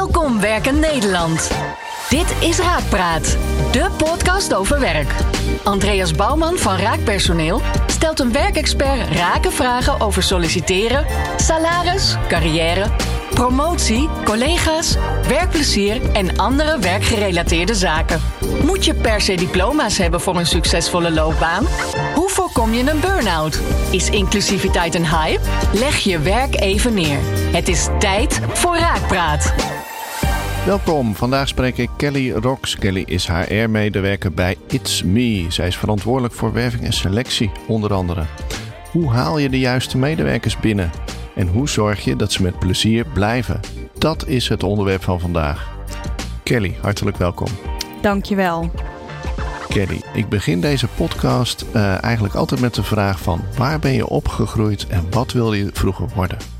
Welkom 0.00 0.40
Werken 0.40 0.78
Nederland. 0.78 1.50
Dit 2.08 2.34
is 2.38 2.58
Raakpraat, 2.58 3.36
de 3.72 3.90
podcast 3.96 4.54
over 4.54 4.80
werk. 4.80 5.14
Andreas 5.64 6.12
Bouwman 6.12 6.56
van 6.58 6.76
Raakpersoneel 6.76 7.60
stelt 7.86 8.20
een 8.20 8.32
werkexpert 8.32 9.16
rake 9.16 9.50
vragen 9.50 10.00
over 10.00 10.22
solliciteren, 10.22 11.06
salaris, 11.36 12.16
carrière, 12.28 12.86
promotie, 13.34 14.08
collega's, 14.24 14.96
werkplezier 15.28 16.10
en 16.12 16.38
andere 16.38 16.78
werkgerelateerde 16.78 17.74
zaken. 17.74 18.20
Moet 18.64 18.84
je 18.84 18.94
per 18.94 19.20
se 19.20 19.34
diploma's 19.34 19.98
hebben 19.98 20.20
voor 20.20 20.36
een 20.36 20.46
succesvolle 20.46 21.10
loopbaan? 21.10 21.66
Hoe 22.14 22.28
voorkom 22.28 22.72
je 22.72 22.90
een 22.90 23.00
burn-out? 23.00 23.60
Is 23.90 24.10
inclusiviteit 24.10 24.94
een 24.94 25.08
hype? 25.08 25.44
Leg 25.72 25.98
je 25.98 26.18
werk 26.18 26.60
even 26.60 26.94
neer. 26.94 27.18
Het 27.52 27.68
is 27.68 27.88
tijd 27.98 28.40
voor 28.52 28.76
Raakpraat. 28.76 29.52
Welkom, 30.66 31.14
vandaag 31.14 31.48
spreek 31.48 31.78
ik 31.78 31.90
Kelly 31.96 32.32
Rox. 32.32 32.76
Kelly 32.76 33.02
is 33.06 33.28
HR-medewerker 33.28 34.32
bij 34.32 34.56
It's 34.68 35.02
Me. 35.02 35.46
Zij 35.48 35.66
is 35.66 35.76
verantwoordelijk 35.76 36.34
voor 36.34 36.52
werving 36.52 36.84
en 36.84 36.92
selectie, 36.92 37.50
onder 37.66 37.92
andere. 37.92 38.24
Hoe 38.90 39.10
haal 39.10 39.38
je 39.38 39.48
de 39.48 39.58
juiste 39.58 39.98
medewerkers 39.98 40.56
binnen? 40.56 40.90
En 41.34 41.48
hoe 41.48 41.68
zorg 41.68 42.04
je 42.04 42.16
dat 42.16 42.32
ze 42.32 42.42
met 42.42 42.58
plezier 42.58 43.04
blijven? 43.04 43.60
Dat 43.98 44.26
is 44.26 44.48
het 44.48 44.62
onderwerp 44.62 45.02
van 45.02 45.20
vandaag. 45.20 45.70
Kelly, 46.42 46.76
hartelijk 46.80 47.16
welkom. 47.16 47.48
Dankjewel. 48.02 48.70
Kelly, 49.68 50.02
ik 50.14 50.28
begin 50.28 50.60
deze 50.60 50.86
podcast 50.86 51.64
uh, 51.74 52.04
eigenlijk 52.04 52.34
altijd 52.34 52.60
met 52.60 52.74
de 52.74 52.82
vraag 52.82 53.20
van 53.20 53.40
waar 53.56 53.78
ben 53.78 53.92
je 53.92 54.06
opgegroeid 54.06 54.86
en 54.86 55.06
wat 55.10 55.32
wilde 55.32 55.56
je 55.56 55.70
vroeger 55.72 56.08
worden? 56.14 56.59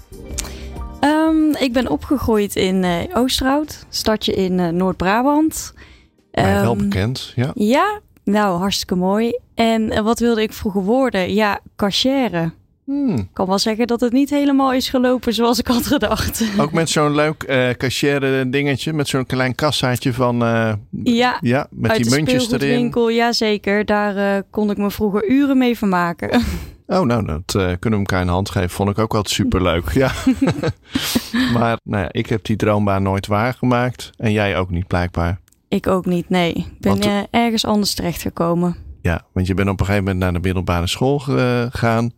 Ik 1.60 1.72
ben 1.72 1.88
opgegroeid 1.88 2.56
in 2.56 2.82
uh, 2.82 2.96
Oosterhout, 3.12 3.86
stadje 3.88 4.32
in 4.32 4.58
uh, 4.58 4.68
Noord-Brabant. 4.68 5.74
Um, 6.32 6.44
wel 6.44 6.76
bekend, 6.76 7.32
ja. 7.36 7.50
Ja, 7.54 8.00
nou 8.24 8.58
hartstikke 8.58 8.94
mooi. 8.94 9.38
En 9.54 10.04
wat 10.04 10.18
wilde 10.18 10.42
ik 10.42 10.52
vroeger 10.52 10.82
worden? 10.82 11.34
Ja, 11.34 11.60
cashier. 11.76 12.52
Hmm. 12.84 13.16
Ik 13.16 13.28
kan 13.32 13.46
wel 13.46 13.58
zeggen 13.58 13.86
dat 13.86 14.00
het 14.00 14.12
niet 14.12 14.30
helemaal 14.30 14.72
is 14.72 14.88
gelopen 14.88 15.34
zoals 15.34 15.58
ik 15.58 15.66
had 15.66 15.86
gedacht. 15.86 16.44
Ook 16.60 16.72
met 16.72 16.90
zo'n 16.90 17.14
leuk 17.14 17.44
uh, 17.48 17.70
cashier 17.70 18.50
dingetje, 18.50 18.92
met 18.92 19.08
zo'n 19.08 19.26
klein 19.26 19.54
kassaatje 19.54 20.12
van... 20.12 20.42
Uh, 20.42 20.72
ja, 21.02 21.38
ja, 21.40 21.66
met 21.70 21.96
die 21.96 22.10
muntjes 22.10 22.52
erin. 22.52 22.68
winkel, 22.68 23.08
ja 23.08 23.32
zeker. 23.32 23.84
Daar 23.84 24.16
uh, 24.16 24.42
kon 24.50 24.70
ik 24.70 24.76
me 24.76 24.90
vroeger 24.90 25.30
uren 25.30 25.58
mee 25.58 25.78
vermaken. 25.78 26.30
Oh, 26.90 27.06
nou, 27.06 27.24
dat 27.24 27.52
kunnen 27.78 27.78
we 27.80 28.06
elkaar 28.06 28.20
een 28.20 28.28
hand 28.28 28.50
geven. 28.50 28.70
Vond 28.70 28.90
ik 28.90 28.98
ook 28.98 29.12
wel 29.12 29.24
superleuk. 29.26 29.92
Ja. 29.92 30.12
maar 31.54 31.78
nou 31.82 32.02
ja, 32.02 32.08
ik 32.12 32.26
heb 32.28 32.44
die 32.44 32.56
droombaan 32.56 33.02
nooit 33.02 33.26
waargemaakt. 33.26 34.10
En 34.16 34.32
jij 34.32 34.58
ook 34.58 34.70
niet, 34.70 34.86
blijkbaar. 34.86 35.40
Ik 35.68 35.86
ook 35.86 36.06
niet, 36.06 36.28
nee. 36.28 36.52
Ik 36.52 36.80
ben 36.80 37.00
want, 37.00 37.28
ergens 37.30 37.64
anders 37.64 37.94
terechtgekomen. 37.94 38.76
Ja, 39.02 39.26
want 39.32 39.46
je 39.46 39.54
bent 39.54 39.68
op 39.68 39.80
een 39.80 39.86
gegeven 39.86 40.04
moment 40.04 40.22
naar 40.22 40.32
de 40.32 40.46
middelbare 40.46 40.86
school 40.86 41.18
gegaan. 41.18 42.12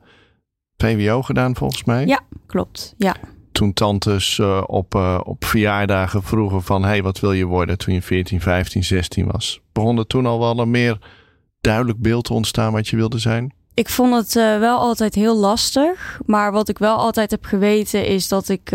VWO 0.76 1.22
gedaan 1.22 1.56
volgens 1.56 1.84
mij. 1.84 2.06
Ja, 2.06 2.20
klopt. 2.46 2.94
Ja. 2.98 3.16
Toen 3.52 3.72
tantes 3.72 4.38
uh, 4.38 4.62
op, 4.66 4.94
op 5.24 5.44
verjaardagen 5.44 6.22
vroegen 6.22 6.62
van... 6.62 6.84
hey, 6.84 7.02
wat 7.02 7.20
wil 7.20 7.32
je 7.32 7.44
worden 7.44 7.78
toen 7.78 7.94
je 7.94 8.02
14, 8.02 8.40
15, 8.40 8.84
16 8.84 9.26
was? 9.26 9.60
Begon 9.72 9.98
er 9.98 10.06
toen 10.06 10.26
al 10.26 10.38
wel 10.38 10.58
een 10.58 10.70
meer 10.70 10.98
duidelijk 11.60 11.98
beeld 11.98 12.24
te 12.24 12.32
ontstaan 12.32 12.72
wat 12.72 12.88
je 12.88 12.96
wilde 12.96 13.18
zijn? 13.18 13.52
Ik 13.74 13.88
vond 13.88 14.14
het 14.14 14.34
uh, 14.34 14.58
wel 14.58 14.78
altijd 14.78 15.14
heel 15.14 15.36
lastig. 15.36 16.20
Maar 16.26 16.52
wat 16.52 16.68
ik 16.68 16.78
wel 16.78 16.96
altijd 16.96 17.30
heb 17.30 17.44
geweten 17.44 18.06
is 18.06 18.28
dat 18.28 18.48
ik 18.48 18.70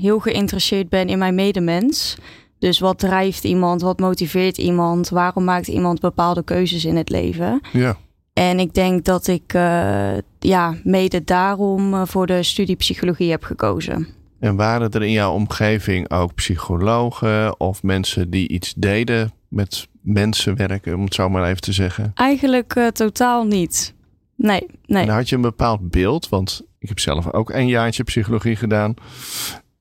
heel 0.00 0.18
geïnteresseerd 0.18 0.88
ben 0.88 1.08
in 1.08 1.18
mijn 1.18 1.34
medemens. 1.34 2.16
Dus 2.58 2.78
wat 2.78 2.98
drijft 2.98 3.44
iemand? 3.44 3.82
Wat 3.82 3.98
motiveert 3.98 4.58
iemand? 4.58 5.08
Waarom 5.08 5.44
maakt 5.44 5.68
iemand 5.68 6.00
bepaalde 6.00 6.44
keuzes 6.44 6.84
in 6.84 6.96
het 6.96 7.08
leven? 7.08 7.60
Ja. 7.72 7.96
En 8.32 8.58
ik 8.58 8.74
denk 8.74 9.04
dat 9.04 9.26
ik 9.26 9.52
uh, 9.54 10.10
ja, 10.38 10.74
mede 10.84 11.24
daarom 11.24 12.06
voor 12.06 12.26
de 12.26 12.42
studie 12.42 12.76
psychologie 12.76 13.30
heb 13.30 13.42
gekozen. 13.42 14.08
En 14.40 14.56
waren 14.56 14.90
er 14.90 15.02
in 15.02 15.12
jouw 15.12 15.32
omgeving 15.32 16.10
ook 16.10 16.34
psychologen 16.34 17.60
of 17.60 17.82
mensen 17.82 18.30
die 18.30 18.48
iets 18.48 18.74
deden 18.76 19.32
met 19.48 19.88
mensen 20.00 20.56
werken, 20.56 20.94
om 20.94 21.04
het 21.04 21.14
zo 21.14 21.28
maar 21.28 21.44
even 21.44 21.60
te 21.60 21.72
zeggen? 21.72 22.10
Eigenlijk 22.14 22.74
uh, 22.74 22.86
totaal 22.86 23.44
niet. 23.44 23.94
Nee, 24.38 24.66
nee. 24.86 25.02
En 25.02 25.08
had 25.08 25.28
je 25.28 25.36
een 25.36 25.42
bepaald 25.42 25.90
beeld? 25.90 26.28
Want 26.28 26.62
ik 26.78 26.88
heb 26.88 26.98
zelf 26.98 27.32
ook 27.32 27.50
een 27.50 27.68
jaartje 27.68 28.02
psychologie 28.02 28.56
gedaan. 28.56 28.94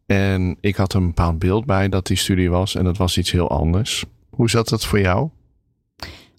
En 0.05 0.57
ik 0.61 0.75
had 0.75 0.93
een 0.93 1.05
bepaald 1.05 1.39
beeld 1.39 1.65
bij 1.65 1.89
dat 1.89 2.07
die 2.07 2.17
studie 2.17 2.49
was. 2.49 2.75
En 2.75 2.83
dat 2.83 2.97
was 2.97 3.17
iets 3.17 3.31
heel 3.31 3.49
anders. 3.49 4.05
Hoe 4.29 4.49
zat 4.49 4.69
dat 4.69 4.85
voor 4.85 4.99
jou? 4.99 5.29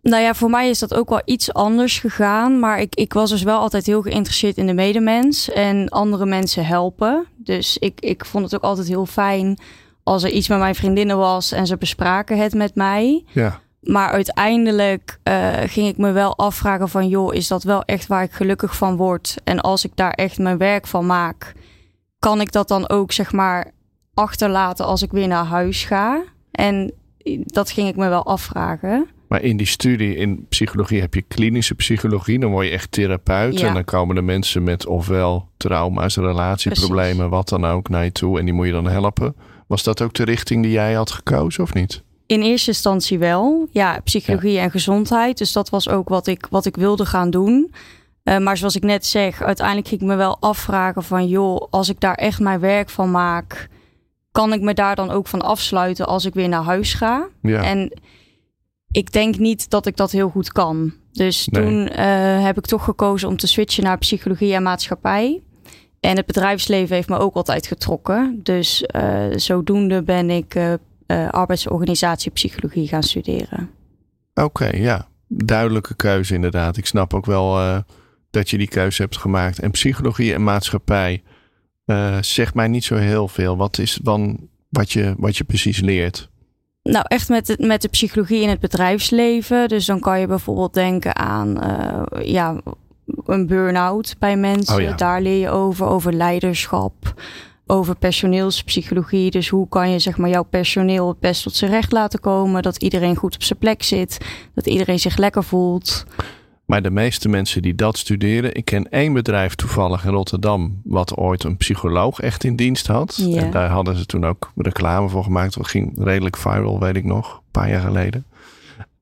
Nou 0.03 0.23
ja, 0.23 0.35
voor 0.35 0.51
mij 0.51 0.69
is 0.69 0.79
dat 0.79 0.95
ook 0.95 1.09
wel 1.09 1.23
iets 1.25 1.53
anders 1.53 1.99
gegaan. 1.99 2.59
Maar 2.59 2.81
ik, 2.81 2.95
ik 2.95 3.13
was 3.13 3.31
dus 3.31 3.43
wel 3.43 3.59
altijd 3.59 3.87
heel 3.87 4.03
geïnteresseerd 4.03 4.57
in 4.57 4.67
de 4.67 4.75
medemens 4.75 5.51
en 5.51 5.89
andere 5.89 6.27
mensen 6.27 6.67
helpen. 6.67 7.27
Dus 7.37 7.79
ik, 7.79 8.01
ik 8.01 8.25
vond 8.25 8.45
het 8.45 8.55
ook 8.55 8.63
altijd 8.63 8.89
heel 8.89 9.07
fijn 9.07 9.59
als 10.03 10.23
er 10.23 10.31
iets 10.31 10.49
met 10.49 10.59
mijn 10.59 10.75
vriendinnen 10.75 11.19
was 11.19 11.53
en 11.53 11.67
ze 11.67 11.77
bespraken 11.77 12.39
het 12.39 12.55
met 12.55 12.75
mij. 12.75 13.25
Ja. 13.33 13.61
Maar 13.81 14.11
uiteindelijk 14.11 15.19
uh, 15.25 15.53
ging 15.67 15.89
ik 15.89 15.97
me 15.97 16.13
wel 16.13 16.37
afvragen 16.37 16.89
van... 16.89 17.09
joh, 17.09 17.35
is 17.35 17.49
dat 17.49 17.63
wel 17.63 17.83
echt 17.83 18.07
waar 18.07 18.23
ik 18.23 18.33
gelukkig 18.33 18.77
van 18.77 18.97
word? 18.97 19.37
En 19.45 19.61
als 19.61 19.85
ik 19.85 19.91
daar 19.95 20.13
echt 20.13 20.39
mijn 20.39 20.59
werk 20.59 20.87
van 20.87 21.07
maak... 21.07 21.55
kan 22.19 22.41
ik 22.41 22.53
dat 22.53 22.69
dan 22.69 22.89
ook, 22.89 23.13
zeg 23.13 23.33
maar, 23.33 23.71
achterlaten 24.15 24.85
als 24.85 25.03
ik 25.03 25.11
weer 25.11 25.29
naar 25.29 25.45
huis 25.45 25.85
ga? 25.85 26.23
En 26.51 26.93
dat 27.45 27.71
ging 27.71 27.89
ik 27.89 27.97
me 27.97 28.09
wel 28.09 28.27
afvragen. 28.27 29.09
Maar 29.29 29.43
in 29.43 29.57
die 29.57 29.67
studie 29.67 30.17
in 30.17 30.47
psychologie 30.49 31.01
heb 31.01 31.15
je 31.15 31.23
klinische 31.23 31.75
psychologie. 31.75 32.39
Dan 32.39 32.51
word 32.51 32.67
je 32.67 32.73
echt 32.73 32.93
therapeut. 32.93 33.59
Ja. 33.59 33.69
En 33.69 33.75
dan 33.75 33.85
komen 33.85 34.15
de 34.15 34.23
mensen 34.23 34.63
met 34.63 34.87
ofwel 34.87 35.49
trauma's, 35.57 36.17
relatieproblemen, 36.17 37.17
Precies. 37.17 37.33
wat 37.33 37.49
dan 37.49 37.65
ook 37.65 37.89
naar 37.89 38.05
je 38.05 38.13
toe. 38.13 38.39
En 38.39 38.45
die 38.45 38.55
moet 38.55 38.67
je 38.67 38.73
dan 38.73 38.89
helpen. 38.89 39.35
Was 39.67 39.83
dat 39.83 40.03
ook 40.03 40.15
de 40.15 40.25
richting 40.25 40.63
die 40.63 40.73
jij 40.73 40.93
had 40.93 41.11
gekozen 41.11 41.63
of 41.63 41.75
niet? 41.75 42.03
In 42.29 42.43
eerste 42.43 42.71
instantie 42.71 43.19
wel. 43.19 43.69
Ja, 43.71 44.01
psychologie 44.05 44.59
en 44.59 44.71
gezondheid. 44.71 45.39
Dus 45.39 45.53
dat 45.53 45.69
was 45.69 45.89
ook 45.89 46.09
wat 46.09 46.27
ik, 46.27 46.47
wat 46.51 46.67
ik 46.67 46.77
wilde 46.77 47.07
gaan 47.07 47.31
doen. 47.31 47.73
Uh, 48.25 48.39
maar 48.39 48.57
zoals 48.57 48.77
ik 48.77 48.83
net 48.83 49.07
zeg, 49.07 49.43
uiteindelijk 49.43 49.89
ging 49.89 50.01
ik 50.01 50.07
me 50.07 50.15
wel 50.15 50.37
afvragen 50.41 51.03
van... 51.03 51.29
joh, 51.29 51.67
als 51.71 51.89
ik 51.89 52.01
daar 52.01 52.15
echt 52.15 52.41
mijn 52.41 52.61
werk 52.61 52.91
van 52.91 53.11
maak... 53.11 53.69
kan 54.33 54.53
ik 54.53 54.61
me 54.61 54.75
daar 54.75 54.97
dan 54.97 55.11
ook 55.11 55.27
van 55.27 55.43
afsluiten 55.43 56.07
als 56.07 56.25
ik 56.25 56.35
weer 56.35 56.49
naar 56.49 56.63
huis 56.63 56.95
ga? 56.95 57.29
Ja. 57.43 57.63
En 57.63 57.93
ik 58.91 59.13
denk 59.13 59.39
niet 59.39 59.71
dat 59.71 59.87
ik 59.87 59.97
dat 59.97 60.11
heel 60.11 60.29
goed 60.29 60.53
kan. 60.53 60.93
Dus 61.13 61.47
Nee. 61.49 61.63
toen 61.63 61.81
uh, 61.81 62.45
heb 62.45 62.59
ik 62.59 62.67
toch 62.67 62.85
gekozen 62.85 63.29
om 63.29 63.37
te 63.37 63.47
switchen 63.47 63.85
naar 63.85 63.99
psychologie 63.99 64.55
en 64.55 64.63
maatschappij. 64.63 65.43
En 66.01 66.17
het 66.17 66.27
bedrijfsleven 66.27 66.95
heeft 66.95 67.09
me 67.09 67.19
ook 67.19 67.35
altijd 67.35 67.67
getrokken. 67.67 68.41
Dus 68.43 68.85
uh, 68.97 69.25
zodoende 69.37 70.03
ben 70.03 70.31
ik 70.31 70.55
uh, 70.55 70.73
uh, 71.09 71.29
arbeidsorganisatiepsychologie 71.29 72.89
gaan 72.89 73.03
studeren. 73.03 73.71
Oké, 74.35 74.67
ja. 74.77 75.09
Duidelijke 75.29 75.95
keuze 75.95 76.35
inderdaad. 76.35 76.77
Ik 76.77 76.87
snap 76.87 77.15
ook 77.15 77.27
wel 77.27 77.61
uh, 77.61 77.79
dat 78.31 78.51
je 78.51 78.59
die 78.59 78.69
keuze 78.69 79.03
hebt 79.03 79.17
gemaakt. 79.17 79.59
En 79.59 79.71
psychologie 79.71 80.35
en 80.35 80.45
maatschappij 80.45 81.23
uh, 81.87 82.17
zegt 82.21 82.55
mij 82.55 82.69
niet 82.69 82.85
zo 82.85 82.95
heel 82.95 83.29
veel. 83.29 83.57
Wat 83.57 83.79
is 83.79 83.99
dan 84.03 84.49
wat 84.69 84.93
je, 84.93 85.15
wat 85.19 85.37
je 85.37 85.45
precies 85.45 85.81
leert? 85.81 86.31
Nou, 86.83 87.05
echt 87.09 87.29
met 87.29 87.47
de, 87.47 87.57
met 87.59 87.83
de 87.83 87.89
psychologie 87.89 88.43
in 88.43 88.49
het 88.49 88.61
bedrijfsleven. 88.61 89.69
Dus 89.69 89.87
dan 89.87 90.01
kan 90.01 90.21
je 90.21 90.27
bijvoorbeeld 90.27 90.75
denken 90.75 91.17
aan 91.17 91.59
ja, 92.23 92.61
een 93.27 93.47
burn-out 93.47 94.17
bij 94.19 94.37
mensen. 94.37 94.77
Oh 94.77 94.83
ja. 94.83 94.95
Daar 94.95 95.23
leer 95.23 95.41
je 95.41 95.51
over, 95.51 95.87
over 95.87 96.13
leiderschap, 96.13 97.15
over 97.69 97.97
personeelspsychologie. 97.97 99.31
Dus 99.31 99.49
hoe 99.49 99.69
kan 99.69 99.91
je 99.91 99.99
zeg 99.99 100.17
maar, 100.17 100.31
jouw 100.31 100.43
personeel 100.43 101.09
het 101.09 101.21
best 101.21 101.43
tot 101.43 101.55
zijn 101.55 101.71
recht 101.71 101.93
laten 101.93 102.21
komen. 102.21 102.63
Dat 102.63 102.83
iedereen 102.83 103.17
goed 103.17 103.35
op 103.35 103.43
zijn 103.43 103.59
plek 103.59 103.83
zit. 103.83 104.19
Dat 104.55 104.67
iedereen 104.67 104.99
zich 104.99 105.17
lekker 105.17 105.45
voelt. 105.45 106.05
Maar 106.65 106.83
de 106.83 106.91
meeste 106.91 107.29
mensen 107.29 107.63
die 107.63 107.75
dat 107.75 107.99
studeren, 107.99 108.55
ik 108.55 108.65
ken 108.65 108.91
één 108.91 109.13
bedrijf 109.13 109.55
toevallig 109.55 110.05
in 110.05 110.11
Rotterdam, 110.11 110.81
wat 110.85 111.17
ooit 111.17 111.45
een 111.45 111.57
psycholoog 111.57 112.21
echt 112.21 112.45
in 112.45 112.57
dienst 112.57 112.87
had. 112.87 113.17
Ja. 113.17 113.43
En 113.43 113.51
daar 113.51 113.69
hadden 113.69 113.97
ze 113.97 114.07
toen 114.07 114.27
ook 114.27 114.53
reclame 114.57 115.09
voor 115.09 115.25
gemaakt. 115.25 115.55
Dat 115.55 115.69
ging 115.69 115.93
redelijk 115.99 116.37
viral, 116.37 116.81
weet 116.81 116.97
ik 116.97 117.05
nog, 117.05 117.35
een 117.35 117.51
paar 117.51 117.71
jaar 117.71 117.81
geleden. 117.81 118.27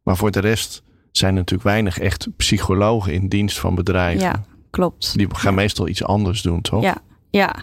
Maar 0.02 0.16
voor 0.16 0.30
de 0.30 0.40
rest 0.40 0.82
zijn 1.10 1.32
er 1.32 1.38
natuurlijk 1.38 1.68
weinig 1.68 1.98
echt 1.98 2.28
psychologen 2.36 3.12
in 3.12 3.28
dienst 3.28 3.58
van 3.58 3.74
bedrijven. 3.74 4.22
Ja, 4.22 4.44
klopt. 4.70 5.16
Die 5.16 5.26
gaan 5.30 5.54
meestal 5.54 5.88
iets 5.88 6.04
anders 6.04 6.42
doen, 6.42 6.60
toch? 6.60 6.82
Ja, 6.82 6.96
ja. 7.30 7.54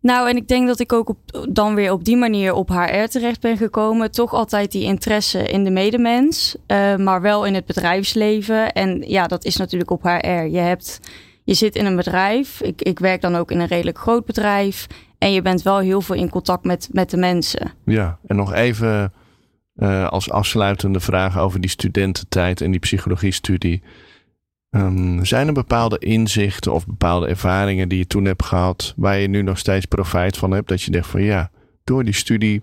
Nou, 0.00 0.28
en 0.28 0.36
ik 0.36 0.48
denk 0.48 0.66
dat 0.66 0.80
ik 0.80 0.92
ook 0.92 1.14
dan 1.48 1.74
weer 1.74 1.92
op 1.92 2.04
die 2.04 2.16
manier 2.16 2.52
op 2.52 2.68
HR 2.68 3.08
terecht 3.08 3.40
ben 3.40 3.56
gekomen. 3.56 4.10
Toch 4.10 4.32
altijd 4.32 4.72
die 4.72 4.84
interesse 4.84 5.42
in 5.42 5.64
de 5.64 5.70
medemens, 5.70 6.56
uh, 6.66 6.96
maar 6.96 7.20
wel 7.20 7.44
in 7.44 7.54
het 7.54 7.66
bedrijfsleven. 7.66 8.72
En 8.72 9.02
ja, 9.06 9.26
dat 9.26 9.44
is 9.44 9.56
natuurlijk 9.56 9.90
op 9.90 10.02
HR. 10.02 10.28
Je 10.28 10.58
hebt, 10.58 11.00
je 11.44 11.54
zit 11.54 11.76
in 11.76 11.86
een 11.86 11.96
bedrijf. 11.96 12.60
Ik, 12.60 12.82
ik 12.82 12.98
werk 12.98 13.20
dan 13.20 13.36
ook 13.36 13.50
in 13.50 13.60
een 13.60 13.66
redelijk 13.66 13.98
groot 13.98 14.24
bedrijf. 14.24 14.86
En 15.18 15.32
je 15.32 15.42
bent 15.42 15.62
wel 15.62 15.78
heel 15.78 16.00
veel 16.00 16.16
in 16.16 16.30
contact 16.30 16.64
met, 16.64 16.88
met 16.92 17.10
de 17.10 17.16
mensen. 17.16 17.72
Ja, 17.84 18.18
en 18.26 18.36
nog 18.36 18.52
even 18.52 19.12
uh, 19.76 20.08
als 20.08 20.30
afsluitende 20.30 21.00
vraag 21.00 21.38
over 21.38 21.60
die 21.60 21.70
studententijd 21.70 22.60
en 22.60 22.70
die 22.70 22.80
psychologiestudie. 22.80 23.82
Um, 24.70 25.24
zijn 25.24 25.46
er 25.46 25.52
bepaalde 25.52 25.98
inzichten 25.98 26.72
of 26.72 26.86
bepaalde 26.86 27.26
ervaringen 27.26 27.88
die 27.88 27.98
je 27.98 28.06
toen 28.06 28.24
hebt 28.24 28.44
gehad, 28.44 28.94
waar 28.96 29.18
je 29.18 29.28
nu 29.28 29.42
nog 29.42 29.58
steeds 29.58 29.86
profijt 29.86 30.36
van 30.36 30.50
hebt? 30.50 30.68
Dat 30.68 30.82
je 30.82 30.90
denkt 30.90 31.06
van 31.06 31.22
ja, 31.22 31.50
door 31.84 32.04
die 32.04 32.14
studie 32.14 32.62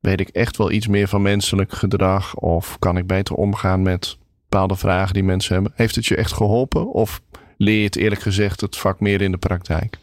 weet 0.00 0.20
ik 0.20 0.28
echt 0.28 0.56
wel 0.56 0.70
iets 0.70 0.86
meer 0.86 1.08
van 1.08 1.22
menselijk 1.22 1.72
gedrag 1.72 2.34
of 2.34 2.78
kan 2.78 2.96
ik 2.96 3.06
beter 3.06 3.34
omgaan 3.34 3.82
met 3.82 4.18
bepaalde 4.48 4.76
vragen 4.76 5.14
die 5.14 5.24
mensen 5.24 5.54
hebben. 5.54 5.72
Heeft 5.74 5.94
het 5.94 6.06
je 6.06 6.16
echt 6.16 6.32
geholpen 6.32 6.92
of 6.92 7.20
leer 7.56 7.78
je 7.78 7.84
het 7.84 7.96
eerlijk 7.96 8.20
gezegd 8.20 8.60
het 8.60 8.76
vak 8.76 9.00
meer 9.00 9.20
in 9.20 9.30
de 9.30 9.38
praktijk? 9.38 9.98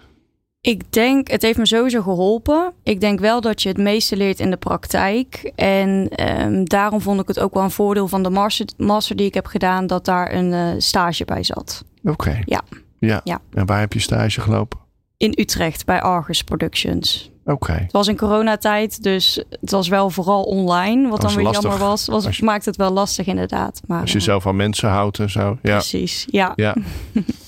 Ik 0.62 0.92
denk, 0.92 1.28
het 1.32 1.42
heeft 1.42 1.58
me 1.58 1.66
sowieso 1.68 2.02
geholpen. 2.02 2.74
Ik 2.84 3.00
denk 3.02 3.20
wel 3.20 3.42
dat 3.42 3.62
je 3.62 3.70
het 3.70 3.78
meeste 3.78 4.16
leert 4.18 4.40
in 4.40 4.50
de 4.50 4.58
praktijk. 4.58 5.52
En 5.56 6.10
um, 6.42 6.66
daarom 6.70 7.02
vond 7.02 7.22
ik 7.22 7.28
het 7.28 7.40
ook 7.40 7.54
wel 7.54 7.64
een 7.64 7.72
voordeel 7.72 8.08
van 8.08 8.24
de 8.24 8.30
master, 8.30 8.66
master 8.78 9.16
die 9.16 9.26
ik 9.26 9.34
heb 9.34 9.46
gedaan, 9.46 9.88
dat 9.88 10.06
daar 10.06 10.34
een 10.34 10.52
uh, 10.52 10.68
stage 10.78 11.26
bij 11.26 11.44
zat. 11.44 11.84
Oké. 12.04 12.40
Ja. 12.46 12.62
ja. 13.00 13.22
Ja. 13.24 13.40
En 13.54 13.66
waar 13.66 13.80
heb 13.80 13.94
je 13.94 14.00
stage 14.00 14.42
gelopen? 14.42 14.80
In 15.18 15.34
Utrecht 15.36 15.86
bij 15.86 16.02
Argus 16.02 16.44
Productions. 16.44 17.32
Oké. 17.46 17.72
Het 17.72 17.92
was 17.92 18.08
in 18.08 18.18
coronatijd, 18.18 19.04
dus 19.04 19.44
het 19.62 19.72
was 19.72 19.88
wel 19.88 20.10
vooral 20.10 20.44
online. 20.44 21.10
Wat 21.10 21.22
dan 21.22 21.36
weer 21.36 21.44
lastig. 21.44 21.64
jammer 21.64 21.88
was. 21.88 22.06
was 22.08 22.38
je- 22.38 22.46
Maakt 22.46 22.66
het 22.66 22.76
wel 22.76 22.92
lastig 22.92 23.26
inderdaad. 23.28 23.82
Maar, 23.88 24.02
Als 24.02 24.12
je 24.12 24.18
eh, 24.18 24.24
zelf 24.24 24.44
van 24.44 24.56
mensen 24.56 24.90
houdt 24.90 25.20
en 25.20 25.30
zo. 25.30 25.58
Ja. 25.62 25.78
Precies, 25.78 26.28
ja. 26.32 26.54
Ja. 26.56 26.76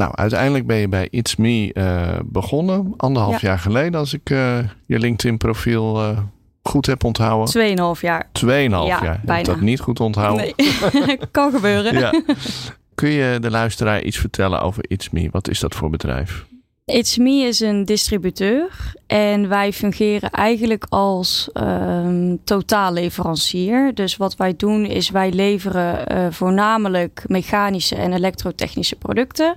nou, 0.00 0.12
uiteindelijk 0.14 0.66
ben 0.66 0.76
je 0.76 0.88
bij 0.88 1.08
It's 1.10 1.36
Me 1.36 1.70
eh, 1.72 2.18
begonnen. 2.24 2.94
Anderhalf 2.96 3.40
Ja. 3.40 3.48
jaar 3.48 3.58
geleden, 3.58 4.00
als 4.00 4.12
ik 4.14 4.30
eh, 4.30 4.58
je 4.86 4.98
LinkedIn-profiel 4.98 6.00
eh, 6.00 6.18
goed 6.62 6.86
heb 6.86 7.04
onthouden. 7.04 7.48
Tweeënhalf 7.48 8.00
jaar. 8.00 8.28
Tweeënhalf 8.32 8.88
Ja, 8.88 9.02
jaar. 9.02 9.12
Heb 9.12 9.20
bijna. 9.24 9.42
dat 9.42 9.60
niet 9.60 9.80
goed 9.80 10.00
onthouden? 10.00 10.52
Nee, 10.56 11.18
kan 11.30 11.52
gebeuren. 11.52 11.98
Ja. 11.98 12.22
Kun 12.94 13.08
je 13.08 13.38
de 13.40 13.50
luisteraar 13.50 14.02
iets 14.02 14.16
vertellen 14.18 14.60
over 14.62 14.84
It's 14.88 15.10
Me? 15.10 15.28
Wat 15.30 15.48
is 15.48 15.60
dat 15.60 15.74
voor 15.74 15.90
bedrijf? 15.90 16.46
It's 16.84 17.16
Me 17.16 17.30
is 17.30 17.60
een 17.60 17.84
distributeur 17.84 18.92
en 19.06 19.48
wij 19.48 19.72
fungeren 19.72 20.30
eigenlijk 20.30 20.86
als 20.88 21.50
um, 21.54 22.40
totaalleverancier. 22.44 23.94
Dus 23.94 24.16
wat 24.16 24.36
wij 24.36 24.54
doen 24.56 24.86
is 24.86 25.10
wij 25.10 25.32
leveren 25.32 26.12
uh, 26.12 26.26
voornamelijk 26.30 27.24
mechanische 27.26 27.94
en 27.96 28.12
elektrotechnische 28.12 28.96
producten. 28.96 29.56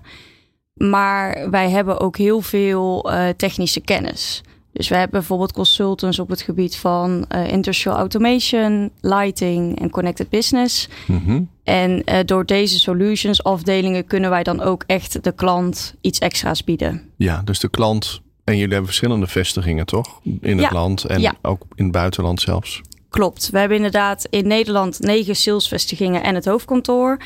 Maar 0.73 1.49
wij 1.49 1.69
hebben 1.69 1.99
ook 1.99 2.17
heel 2.17 2.41
veel 2.41 3.11
uh, 3.11 3.29
technische 3.29 3.79
kennis. 3.79 4.41
Dus 4.73 4.87
we 4.87 4.95
hebben 4.95 5.19
bijvoorbeeld 5.19 5.51
consultants 5.53 6.19
op 6.19 6.29
het 6.29 6.41
gebied 6.41 6.75
van 6.75 7.25
uh, 7.35 7.47
industrial 7.51 7.97
automation, 7.97 8.91
lighting 9.01 9.79
en 9.79 9.89
connected 9.89 10.29
business. 10.29 10.89
Mhm. 11.07 11.41
En 11.63 12.01
uh, 12.05 12.19
door 12.25 12.45
deze 12.45 12.79
solutions 12.79 13.43
afdelingen 13.43 14.05
kunnen 14.05 14.29
wij 14.29 14.43
dan 14.43 14.61
ook 14.61 14.83
echt 14.87 15.23
de 15.23 15.31
klant 15.31 15.95
iets 16.01 16.19
extra's 16.19 16.63
bieden. 16.63 17.01
Ja, 17.17 17.41
dus 17.41 17.59
de 17.59 17.69
klant. 17.69 18.21
En 18.43 18.53
jullie 18.53 18.69
hebben 18.69 18.85
verschillende 18.87 19.27
vestigingen, 19.27 19.85
toch? 19.85 20.19
In 20.23 20.57
het 20.57 20.59
Ja, 20.59 20.69
land 20.71 21.03
en 21.03 21.21
ja. 21.21 21.33
ook 21.41 21.61
in 21.75 21.83
het 21.83 21.93
buitenland 21.93 22.41
zelfs. 22.41 22.81
Klopt. 23.09 23.49
We 23.49 23.59
hebben 23.59 23.77
inderdaad 23.77 24.27
in 24.29 24.47
Nederland 24.47 24.99
negen 24.99 25.35
salesvestigingen 25.35 26.23
en 26.23 26.35
het 26.35 26.45
hoofdkantoor. 26.45 27.17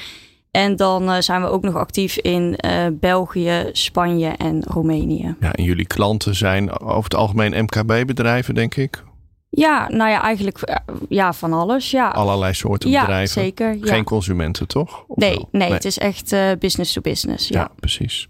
En 0.57 0.75
dan 0.75 1.09
uh, 1.09 1.17
zijn 1.19 1.41
we 1.41 1.47
ook 1.47 1.63
nog 1.63 1.75
actief 1.75 2.17
in 2.17 2.59
uh, 2.65 2.85
België, 2.91 3.69
Spanje 3.71 4.29
en 4.29 4.63
Roemenië. 4.63 5.35
Ja, 5.39 5.53
en 5.53 5.63
jullie 5.63 5.85
klanten 5.85 6.35
zijn 6.35 6.79
over 6.79 7.03
het 7.03 7.15
algemeen 7.15 7.63
MKB-bedrijven, 7.63 8.53
denk 8.53 8.75
ik. 8.75 9.03
Ja, 9.49 9.89
nou 9.89 10.09
ja, 10.09 10.21
eigenlijk 10.21 10.69
uh, 10.69 10.75
ja, 11.09 11.33
van 11.33 11.53
alles. 11.53 11.91
Ja, 11.91 12.09
Allerlei 12.09 12.53
soorten 12.53 12.89
ja 12.89 12.99
bedrijven. 12.99 13.41
zeker. 13.41 13.75
Ja. 13.75 13.85
Geen 13.85 14.03
consumenten, 14.03 14.67
toch? 14.67 15.03
Nee, 15.15 15.35
wel? 15.35 15.47
nee, 15.51 15.71
het 15.71 15.85
is 15.85 15.97
echt 15.97 16.31
uh, 16.31 16.51
business 16.59 16.93
to 16.93 17.01
business. 17.01 17.47
Ja, 17.47 17.59
Ja, 17.59 17.71
precies. 17.79 18.27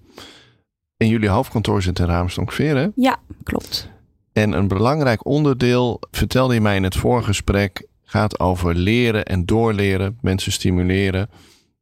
En 0.97 1.07
jullie 1.07 1.29
hoofdkantoor 1.29 1.81
zit 1.81 1.99
in 1.99 2.05
Raamsdonk-Veer, 2.05 2.75
hè? 2.75 2.87
ja 2.95 3.17
klopt. 3.43 3.89
En 4.33 4.51
een 4.51 4.67
belangrijk 4.67 5.25
onderdeel, 5.25 5.99
vertelde 6.11 6.53
je 6.53 6.61
mij 6.61 6.75
in 6.75 6.83
het 6.83 6.95
vorige 6.95 7.27
gesprek, 7.27 7.87
gaat 8.03 8.39
over 8.39 8.75
leren 8.75 9.25
en 9.25 9.45
doorleren, 9.45 10.17
mensen 10.21 10.51
stimuleren. 10.51 11.29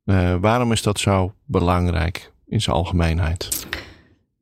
Uh, 0.06 0.36
waarom 0.40 0.72
is 0.72 0.82
dat 0.82 1.00
zo 1.00 1.34
belangrijk 1.46 2.32
in 2.48 2.62
zijn 2.62 2.76
algemeenheid? 2.76 3.68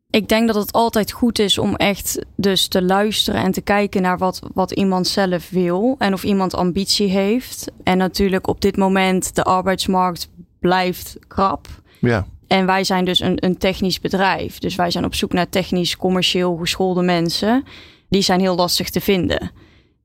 Ik 0.09 0.27
denk 0.27 0.47
dat 0.47 0.55
het 0.55 0.71
altijd 0.71 1.11
goed 1.11 1.39
is 1.39 1.57
om 1.57 1.75
echt 1.75 2.25
dus 2.35 2.67
te 2.67 2.81
luisteren 2.81 3.43
en 3.43 3.51
te 3.51 3.61
kijken 3.61 4.01
naar 4.01 4.17
wat, 4.17 4.41
wat 4.53 4.71
iemand 4.71 5.07
zelf 5.07 5.49
wil 5.49 5.95
en 5.97 6.13
of 6.13 6.23
iemand 6.23 6.55
ambitie 6.55 7.09
heeft. 7.09 7.71
En 7.83 7.97
natuurlijk 7.97 8.47
op 8.47 8.61
dit 8.61 8.77
moment 8.77 9.35
de 9.35 9.43
arbeidsmarkt 9.43 10.29
blijft 10.59 11.17
krap. 11.27 11.67
Ja, 11.99 12.25
En 12.47 12.65
wij 12.65 12.83
zijn 12.83 13.05
dus 13.05 13.19
een, 13.19 13.45
een 13.45 13.57
technisch 13.57 13.99
bedrijf. 13.99 14.57
Dus 14.57 14.75
wij 14.75 14.91
zijn 14.91 15.05
op 15.05 15.15
zoek 15.15 15.33
naar 15.33 15.49
technisch, 15.49 15.97
commercieel 15.97 16.55
geschoolde 16.55 17.01
mensen. 17.01 17.63
Die 18.09 18.21
zijn 18.21 18.39
heel 18.39 18.55
lastig 18.55 18.89
te 18.89 19.01
vinden. 19.01 19.51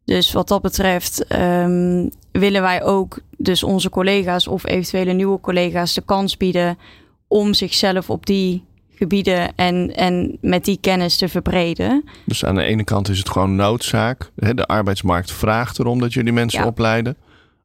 Dus 0.09 0.33
wat 0.33 0.49
dat 0.49 0.63
betreft 0.63 1.33
um, 1.39 2.11
willen 2.33 2.63
wij 2.63 2.83
ook 2.85 3.19
dus 3.37 3.63
onze 3.63 3.91
collega's 3.91 4.47
of 4.47 4.67
eventuele 4.67 5.13
nieuwe 5.13 5.41
collega's 5.41 5.95
de 5.95 6.03
kans 6.05 6.37
bieden 6.37 6.79
om 7.27 7.55
zichzelf 7.55 8.11
op 8.11 8.27
die 8.27 8.65
gebieden 8.95 9.53
en, 9.57 9.95
en 9.97 10.39
met 10.41 10.65
die 10.65 10.79
kennis 10.81 11.17
te 11.17 11.29
verbreden. 11.29 12.05
dus 12.27 12.45
aan 12.45 12.55
de 12.55 12.63
ene 12.63 12.85
kant 12.85 13.09
is 13.09 13.19
het 13.19 13.29
gewoon 13.29 13.57
noodzaak. 13.57 14.31
Hè, 14.37 14.55
De 14.55 14.67
arbeidsmarkt 14.67 15.33
vraagt 15.33 15.79
erom 15.79 16.01
dat 16.01 16.13
jullie 16.13 16.33
mensen 16.33 16.61
Ja. 16.61 16.67
opleiden. 16.67 17.17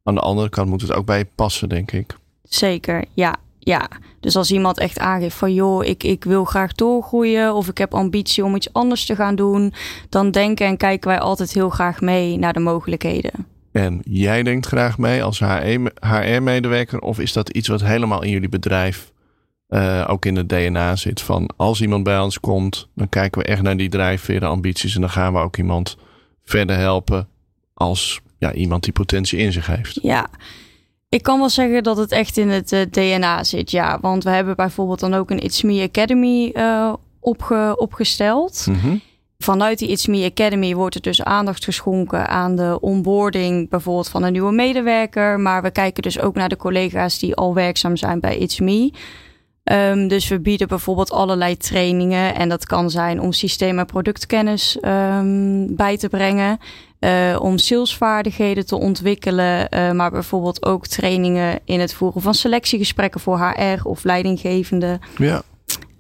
Aan 0.04 0.16
de 0.16 0.22
andere 0.22 0.50
kant 0.50 0.70
moet 0.70 0.82
het 0.82 0.94
ook 0.94 1.06
bij 1.06 1.18
je 1.18 1.28
passen, 1.36 1.70
denk 1.70 1.92
ik. 1.92 2.16
Zeker, 2.44 3.06
ja. 3.14 3.36
Ja, 3.66 3.88
dus 4.20 4.36
als 4.36 4.52
iemand 4.52 4.80
echt 4.80 5.00
aangeeft 5.00 5.36
van 5.36 5.54
joh, 5.54 5.86
ik, 5.86 6.04
ik 6.04 6.24
wil 6.24 6.44
graag 6.44 6.74
doorgroeien 6.74 7.54
of 7.54 7.68
ik 7.68 7.78
heb 7.78 7.94
ambitie 7.94 8.44
om 8.44 8.56
iets 8.56 8.74
anders 8.74 9.06
te 9.06 9.16
gaan 9.16 9.36
doen, 9.36 9.74
dan 10.10 10.32
denken 10.32 10.66
en 10.66 10.78
kijken 10.78 11.10
wij 11.10 11.20
altijd 11.20 11.54
heel 11.54 11.70
graag 11.70 12.02
mee 12.02 12.38
naar 12.38 12.54
de 12.54 12.60
mogelijkheden. 12.60 13.48
En 13.72 14.02
jij 14.04 14.44
denkt 14.44 14.66
graag 14.66 14.98
mee 14.98 15.24
als 15.24 15.40
HR-medewerker, 16.00 17.00
of 17.00 17.20
is 17.20 17.34
dat 17.34 17.50
iets 17.50 17.68
wat 17.68 17.84
helemaal 17.84 18.24
in 18.24 18.30
jullie 18.30 18.50
bedrijf 18.50 19.12
uh, 19.70 20.06
ook 20.08 20.26
in 20.26 20.36
het 20.36 20.50
DNA 20.50 20.96
zit? 20.96 21.22
Van 21.22 21.50
als 21.56 21.82
iemand 21.82 22.04
bij 22.04 22.20
ons 22.20 22.40
komt, 22.40 22.88
dan 22.96 23.10
kijken 23.10 23.42
we 23.42 23.48
echt 23.48 23.62
naar 23.62 23.78
die 23.78 23.90
drijfveren, 23.90 24.50
ambities 24.50 24.96
en 24.96 25.02
dan 25.02 25.10
gaan 25.10 25.34
we 25.34 25.40
ook 25.40 25.58
iemand 25.58 25.98
verder 26.44 26.78
helpen 26.78 27.28
als 27.74 28.22
ja, 28.38 28.54
iemand 28.54 28.84
die 28.84 28.94
potentie 28.94 29.40
in 29.40 29.52
zich 29.52 29.68
heeft. 29.68 30.00
Ja, 30.02 30.30
ik 31.14 31.24
kan 31.24 31.40
wel 31.40 31.50
zeggen 31.50 31.84
dat 31.84 31.98
het 31.98 32.12
echt 32.12 32.38
in 32.38 32.50
het 32.50 32.72
uh, 32.72 32.82
DNA 32.90 33.44
zit, 33.44 33.72
ja. 33.72 33.98
Want 34.02 34.24
we 34.24 34.30
hebben 34.30 34.56
bijvoorbeeld 34.56 35.00
dan 35.00 35.14
ook 35.14 35.30
een 35.30 35.44
It's 35.44 35.62
Me 35.62 35.84
Academy 35.84 36.52
uh, 36.54 36.94
opge 37.20 37.76
opgesteld. 37.78 38.66
Mm 38.70 38.80
-hmm. 38.80 39.02
Vanuit 39.38 39.80
die 39.80 39.90
It's 39.90 40.08
Me 40.08 40.26
Academy 40.26 40.76
wordt 40.76 40.96
er 40.96 41.02
dus 41.02 41.24
aandacht 41.24 41.64
geschonken 41.64 42.28
aan 42.28 42.56
de 42.56 42.78
onboarding 42.82 43.70
bijvoorbeeld 43.70 44.10
van 44.10 44.24
een 44.24 44.32
nieuwe 44.32 44.52
medewerker. 44.52 45.40
Maar 45.40 45.62
we 45.62 45.72
kijken 45.72 46.04
dus 46.04 46.20
ook 46.20 46.36
naar 46.36 46.50
de 46.50 46.58
collega's 46.58 47.20
die 47.20 47.36
al 47.36 47.54
werkzaam 47.54 47.96
zijn 47.96 48.20
bij 48.20 48.38
It's 48.38 48.60
Me. 48.60 48.92
Um, 49.72 50.08
dus 50.08 50.28
we 50.28 50.40
bieden 50.40 50.68
bijvoorbeeld 50.68 51.12
allerlei 51.12 51.58
trainingen. 51.58 52.36
En 52.36 52.50
dat 52.50 52.66
kan 52.66 52.90
zijn 52.90 53.22
om 53.22 53.32
systeem- 53.32 53.80
en 53.80 53.86
productkennis 53.86 54.78
um, 54.82 55.76
bij 55.76 55.98
te 55.98 56.10
brengen. 56.10 56.60
Uh, 57.04 57.38
om 57.42 57.58
salesvaardigheden 57.58 58.66
te 58.66 58.76
ontwikkelen. 58.76 59.68
Uh, 59.70 59.92
maar 59.92 60.12
bijvoorbeeld 60.12 60.66
ook 60.66 60.88
trainingen 60.88 61.60
in 61.66 61.80
het 61.80 61.94
voeren 61.94 62.22
van 62.22 62.34
selectiegesprekken 62.34 63.22
voor 63.22 63.40
HR 63.40 63.88
of 63.88 64.04
leidinggevende. 64.04 65.00
Ja. 65.18 65.42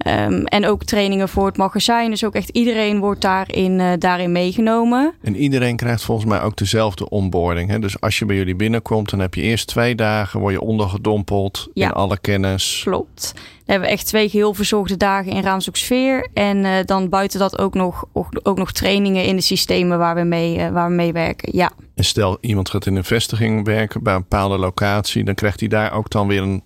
Um, 0.08 0.46
en 0.46 0.66
ook 0.68 0.84
trainingen 0.84 1.30
voor 1.30 1.46
het 1.46 1.58
magazijn. 1.58 2.10
Dus 2.10 2.24
ook 2.26 2.36
echt 2.36 2.50
iedereen 2.50 3.00
wordt 3.00 3.22
daarin, 3.22 3.80
uh, 3.80 3.92
daarin 4.00 4.32
meegenomen. 4.32 5.14
En 5.22 5.36
iedereen 5.36 5.76
krijgt 5.76 6.04
volgens 6.04 6.28
mij 6.28 6.42
ook 6.42 6.56
dezelfde 6.56 7.10
onboarding. 7.10 7.70
Hè? 7.70 7.80
Dus 7.80 8.00
als 8.02 8.20
je 8.20 8.26
bij 8.26 8.36
jullie 8.36 8.56
binnenkomt, 8.56 9.10
dan 9.10 9.20
heb 9.20 9.34
je 9.34 9.42
eerst 9.42 9.68
twee 9.68 9.96
dagen, 9.96 10.40
word 10.40 10.54
je 10.54 10.62
ondergedompeld 10.62 11.68
Ja. 11.74 11.88
in 11.88 11.94
alle 11.94 12.18
kennis. 12.20 12.82
Klopt. 12.84 13.32
Dan 13.36 13.44
hebben 13.66 13.88
we 13.88 13.94
echt 13.94 14.06
twee 14.08 14.30
geheel 14.30 14.54
verzorgde 14.54 14.98
dagen 14.98 15.32
in 15.32 15.42
Raamsdorpsfeer. 15.42 16.30
En 16.34 16.58
uh, 16.58 16.72
dan 16.86 17.10
buiten 17.10 17.40
dat 17.40 17.60
ook 17.60 17.74
nog, 17.74 18.06
ook 18.44 18.58
nog 18.58 18.72
trainingen 18.72 19.26
in 19.26 19.36
de 19.36 19.42
systemen 19.42 19.98
waar 19.98 20.16
we 20.16 20.24
mee, 20.24 20.58
uh, 20.58 20.70
waar 20.70 20.90
we 20.90 20.96
mee 20.96 21.12
werken. 21.14 21.58
Ja. 21.58 21.72
En 21.96 22.04
stel 22.04 22.38
iemand 22.42 22.70
gaat 22.70 22.86
in 22.86 22.96
een 22.96 23.04
vestiging 23.04 23.66
werken 23.66 24.04
bij 24.04 24.14
een 24.14 24.22
bepaalde 24.22 24.58
locatie, 24.58 25.24
dan 25.24 25.36
krijgt 25.36 25.60
hij 25.60 25.70
daar 25.70 25.94
ook 25.94 26.10
dan 26.10 26.28
weer 26.28 26.42
een 26.42 26.64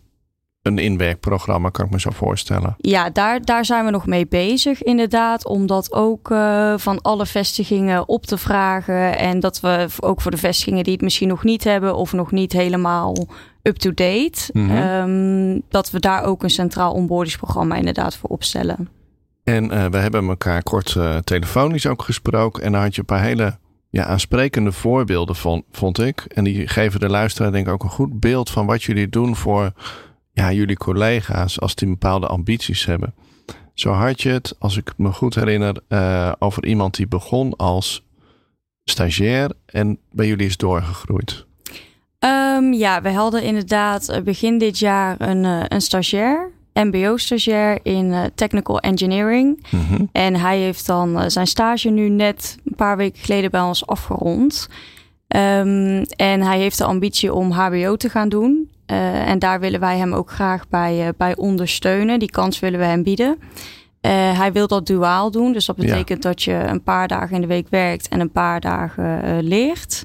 een 0.67 0.77
inwerkprogramma, 0.77 1.69
kan 1.69 1.85
ik 1.85 1.91
me 1.91 1.99
zo 1.99 2.09
voorstellen. 2.09 2.75
Ja, 2.77 3.09
daar, 3.09 3.41
daar 3.41 3.65
zijn 3.65 3.85
we 3.85 3.91
nog 3.91 4.05
mee 4.05 4.27
bezig, 4.27 4.83
inderdaad. 4.83 5.45
Om 5.45 5.65
dat 5.67 5.93
ook 5.93 6.29
uh, 6.29 6.73
van 6.77 7.01
alle 7.01 7.25
vestigingen 7.25 8.07
op 8.07 8.25
te 8.25 8.37
vragen. 8.37 9.17
En 9.17 9.39
dat 9.39 9.59
we 9.59 9.87
ook 9.99 10.21
voor 10.21 10.31
de 10.31 10.37
vestigingen 10.37 10.83
die 10.83 10.93
het 10.93 11.01
misschien 11.01 11.27
nog 11.27 11.43
niet 11.43 11.63
hebben 11.63 11.95
of 11.95 12.13
nog 12.13 12.31
niet 12.31 12.51
helemaal 12.51 13.27
up-to-date, 13.61 14.49
Mhm. 14.53 14.75
um, 14.77 15.61
dat 15.69 15.91
we 15.91 15.99
daar 15.99 16.23
ook 16.23 16.43
een 16.43 16.49
centraal 16.49 16.93
onboardingsprogramma 16.93 17.75
inderdaad 17.75 18.15
voor 18.15 18.29
opstellen. 18.29 18.89
En 19.43 19.63
uh, 19.63 19.85
we 19.85 19.97
hebben 19.97 20.27
elkaar 20.27 20.63
kort 20.63 20.95
uh, 20.97 21.17
telefonisch 21.17 21.87
ook 21.87 22.01
gesproken. 22.01 22.63
En 22.63 22.71
daar 22.71 22.81
had 22.81 22.93
je 22.93 22.99
een 22.99 23.05
paar 23.05 23.21
hele 23.23 23.57
ja, 23.89 24.05
aansprekende 24.05 24.71
voorbeelden 24.71 25.35
van, 25.35 25.63
vond 25.71 25.99
ik. 25.99 26.21
En 26.21 26.43
die 26.43 26.67
geven 26.67 26.99
de 26.99 27.09
luisteraar 27.09 27.51
denk 27.51 27.67
ik 27.67 27.73
ook 27.73 27.83
een 27.83 27.89
goed 27.89 28.19
beeld 28.19 28.49
van 28.49 28.65
wat 28.65 28.83
jullie 28.83 29.09
doen 29.09 29.35
voor 29.35 29.71
ja, 30.37 30.51
jullie 30.51 30.77
collega's 30.77 31.59
als 31.59 31.75
die 31.75 31.87
bepaalde 31.87 32.27
ambities 32.27 32.85
hebben. 32.85 33.13
Zo 33.73 33.91
had 33.91 34.21
je 34.21 34.29
het, 34.29 34.55
als 34.59 34.77
ik 34.77 34.93
me 34.97 35.11
goed 35.11 35.35
herinner, 35.35 35.75
uh, 35.89 36.31
over 36.39 36.65
iemand 36.65 36.95
die 36.95 37.07
begon 37.07 37.55
als 37.55 38.05
stagiair 38.83 39.51
en 39.65 39.99
bij 40.11 40.27
jullie 40.27 40.47
is 40.47 40.57
doorgegroeid. 40.57 41.45
Um, 42.19 42.73
ja, 42.73 43.01
we 43.01 43.11
hadden 43.11 43.43
inderdaad 43.43 44.21
begin 44.23 44.57
dit 44.57 44.79
jaar 44.79 45.15
een, 45.21 45.43
uh, 45.43 45.63
een 45.67 45.81
stagiair. 45.81 46.51
MBO-stagiair 46.73 47.79
in 47.83 48.05
uh, 48.05 48.23
Technical 48.35 48.79
Engineering. 48.79 49.65
Mm 49.69 49.79
-hmm. 49.79 50.09
En 50.11 50.35
hij 50.35 50.59
heeft 50.59 50.85
dan 50.85 51.31
zijn 51.31 51.47
stage 51.47 51.89
nu 51.89 52.09
net 52.09 52.57
een 52.65 52.75
paar 52.75 52.97
weken 52.97 53.21
geleden 53.21 53.51
bij 53.51 53.61
ons 53.61 53.87
afgerond. 53.87 54.67
Um, 55.27 56.01
en 56.03 56.41
hij 56.41 56.59
heeft 56.59 56.77
de 56.77 56.83
ambitie 56.83 57.33
om 57.33 57.51
HBO 57.51 57.95
te 57.95 58.09
gaan 58.09 58.29
doen. 58.29 58.69
Uh, 58.91 59.29
en 59.29 59.39
daar 59.39 59.59
willen 59.59 59.79
wij 59.79 59.97
hem 59.97 60.13
ook 60.13 60.31
graag 60.31 60.67
bij, 60.69 61.13
bij 61.17 61.35
ondersteunen. 61.35 62.19
Die 62.19 62.31
kans 62.31 62.59
willen 62.59 62.79
we 62.79 62.85
hem 62.85 63.03
bieden. 63.03 63.37
hij 64.01 64.51
wil 64.51 64.67
dat 64.67 64.85
duaal 64.85 65.31
doen. 65.31 65.53
Dus 65.53 65.65
dat 65.65 65.75
betekent 65.75 66.23
ja. 66.23 66.29
dat 66.29 66.43
je 66.43 66.53
een 66.53 66.83
paar 66.83 67.07
dagen 67.07 67.35
in 67.35 67.41
de 67.41 67.47
week 67.47 67.67
werkt 67.69 68.07
en 68.07 68.19
een 68.19 68.31
paar 68.31 68.59
dagen 68.59 69.43
leert. 69.43 70.03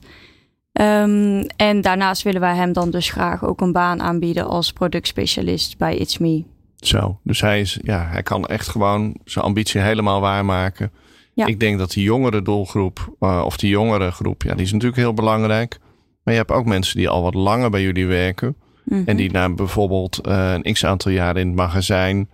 Um, 0.80 1.46
en 1.56 1.80
daarnaast 1.80 2.22
willen 2.22 2.40
wij 2.40 2.54
hem 2.54 2.72
dan 2.72 2.90
dus 2.90 3.10
graag 3.10 3.44
ook 3.44 3.60
een 3.60 3.72
baan 3.72 4.02
aanbieden 4.02 4.46
als 4.46 4.72
productspecialist 4.72 5.78
bij 5.78 5.96
It's 5.96 6.18
Me. 6.18 6.44
Zo, 6.76 7.18
dus 7.22 7.40
hij, 7.40 7.60
is, 7.60 7.78
ja, 7.82 8.06
hij 8.06 8.22
kan 8.22 8.46
echt 8.46 8.68
gewoon 8.68 9.16
zijn 9.24 9.44
ambitie 9.44 9.80
helemaal 9.80 10.20
waarmaken. 10.20 10.92
Ja. 11.34 11.46
Ik 11.46 11.60
denk 11.60 11.78
dat 11.78 11.90
die 11.90 12.04
jongere 12.04 12.42
doelgroep, 12.42 13.14
of 13.18 13.56
die 13.56 13.70
jongere 13.70 14.10
groep, 14.10 14.42
ja, 14.42 14.54
die 14.54 14.64
is 14.64 14.72
natuurlijk 14.72 15.00
heel 15.00 15.14
belangrijk. 15.14 15.78
Maar 16.24 16.34
je 16.34 16.40
hebt 16.40 16.52
ook 16.52 16.64
mensen 16.64 16.96
die 16.96 17.08
al 17.08 17.22
wat 17.22 17.34
langer 17.34 17.70
bij 17.70 17.82
jullie 17.82 18.06
werken. 18.06 18.56
Mm 18.84 18.96
-hmm. 18.98 19.06
En 19.06 19.16
die 19.16 19.30
na 19.30 19.48
bijvoorbeeld 19.48 20.26
uh, 20.26 20.52
een 20.52 20.72
x 20.72 20.84
aantal 20.84 21.12
jaren 21.12 21.40
in 21.40 21.46
het 21.46 21.56
magazijn 21.56 22.28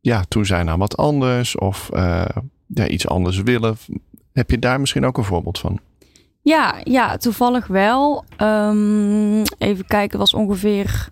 ja, 0.00 0.24
toe 0.28 0.46
zijn 0.46 0.68
aan 0.68 0.78
wat 0.78 0.96
anders. 0.96 1.56
Of 1.56 1.90
uh, 1.94 2.24
ja, 2.66 2.88
iets 2.88 3.08
anders 3.08 3.42
willen. 3.42 3.76
Heb 4.32 4.50
je 4.50 4.58
daar 4.58 4.80
misschien 4.80 5.06
ook 5.06 5.18
een 5.18 5.24
voorbeeld 5.24 5.58
van? 5.58 5.80
Ja, 6.42 6.80
ja 6.82 7.16
toevallig 7.16 7.66
wel. 7.66 8.24
Um, 8.38 9.42
even 9.58 9.86
kijken, 9.86 10.18
was 10.18 10.34
ongeveer 10.34 11.08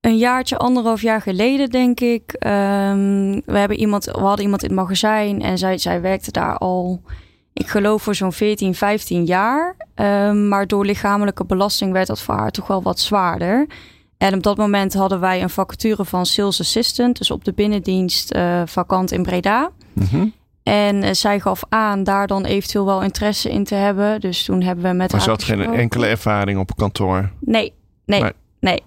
een 0.00 0.16
jaartje, 0.16 0.56
anderhalf 0.56 1.02
jaar 1.02 1.20
geleden, 1.20 1.70
denk 1.70 2.00
ik. 2.00 2.32
Um, 2.32 3.42
we, 3.44 3.58
hebben 3.58 3.78
iemand, 3.78 4.04
we 4.04 4.20
hadden 4.20 4.44
iemand 4.44 4.62
in 4.62 4.68
het 4.68 4.78
magazijn 4.78 5.42
en 5.42 5.58
zij, 5.58 5.78
zij 5.78 6.00
werkte 6.00 6.30
daar 6.30 6.58
al, 6.58 7.02
ik 7.52 7.66
geloof, 7.66 8.02
voor 8.02 8.14
zo'n 8.14 8.32
14, 8.32 8.74
15 8.74 9.24
jaar. 9.24 9.76
Um, 9.94 10.48
maar 10.48 10.66
door 10.66 10.84
lichamelijke 10.84 11.44
belasting 11.44 11.92
werd 11.92 12.06
dat 12.06 12.22
voor 12.22 12.34
haar 12.34 12.50
toch 12.50 12.66
wel 12.66 12.82
wat 12.82 13.00
zwaarder. 13.00 13.66
En 14.24 14.34
op 14.34 14.42
dat 14.42 14.56
moment 14.56 14.94
hadden 14.94 15.20
wij 15.20 15.42
een 15.42 15.50
vacature 15.50 16.04
van 16.04 16.26
sales 16.26 16.60
assistant, 16.60 17.18
dus 17.18 17.30
op 17.30 17.44
de 17.44 17.52
binnendienst 17.52 18.34
uh, 18.34 18.62
vakant 18.64 19.12
in 19.12 19.22
Breda. 19.22 19.70
Mm 19.92 20.06
-hmm. 20.10 20.32
En 20.62 21.02
uh, 21.02 21.08
zij 21.12 21.40
gaf 21.40 21.62
aan 21.68 22.04
daar 22.04 22.26
dan 22.26 22.44
eventueel 22.44 22.84
wel 22.84 23.02
interesse 23.02 23.50
in 23.50 23.64
te 23.64 23.74
hebben. 23.74 24.20
Dus 24.20 24.44
toen 24.44 24.62
hebben 24.62 24.84
we 24.84 24.92
met 24.92 25.12
maar 25.12 25.20
haar. 25.20 25.28
Maar 25.28 25.40
ze 25.40 25.52
had 25.54 25.66
geen 25.66 25.74
enkele 25.74 26.06
ervaring 26.06 26.58
op 26.58 26.76
kantoor? 26.76 27.30
Nee, 27.40 27.72
nee, 28.04 28.20
nee. 28.20 28.32
nee. 28.60 28.82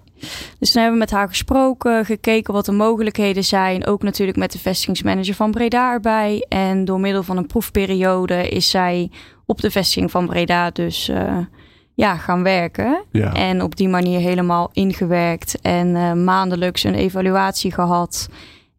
Dus 0.58 0.70
toen 0.70 0.82
hebben 0.82 0.92
we 0.92 1.04
met 1.04 1.10
haar 1.10 1.28
gesproken, 1.28 2.04
gekeken 2.04 2.52
wat 2.52 2.64
de 2.64 2.72
mogelijkheden 2.72 3.44
zijn. 3.44 3.86
Ook 3.86 4.02
natuurlijk 4.02 4.38
met 4.38 4.52
de 4.52 4.58
vestigingsmanager 4.58 5.34
van 5.34 5.50
Breda 5.50 5.92
erbij. 5.92 6.46
En 6.48 6.84
door 6.84 7.00
middel 7.00 7.22
van 7.22 7.36
een 7.36 7.46
proefperiode 7.46 8.48
is 8.48 8.70
zij 8.70 9.10
op 9.46 9.60
de 9.60 9.70
vestiging 9.70 10.10
van 10.10 10.26
Breda 10.26 10.70
dus 10.70 11.08
uh, 11.08 11.38
ja, 11.98 12.16
gaan 12.16 12.42
werken. 12.42 13.04
Ja. 13.12 13.32
En 13.34 13.62
op 13.62 13.76
die 13.76 13.88
manier 13.88 14.20
helemaal 14.20 14.70
ingewerkt 14.72 15.60
en 15.60 15.88
uh, 15.88 16.12
maandelijks 16.12 16.84
een 16.84 16.94
evaluatie 16.94 17.72
gehad. 17.72 18.28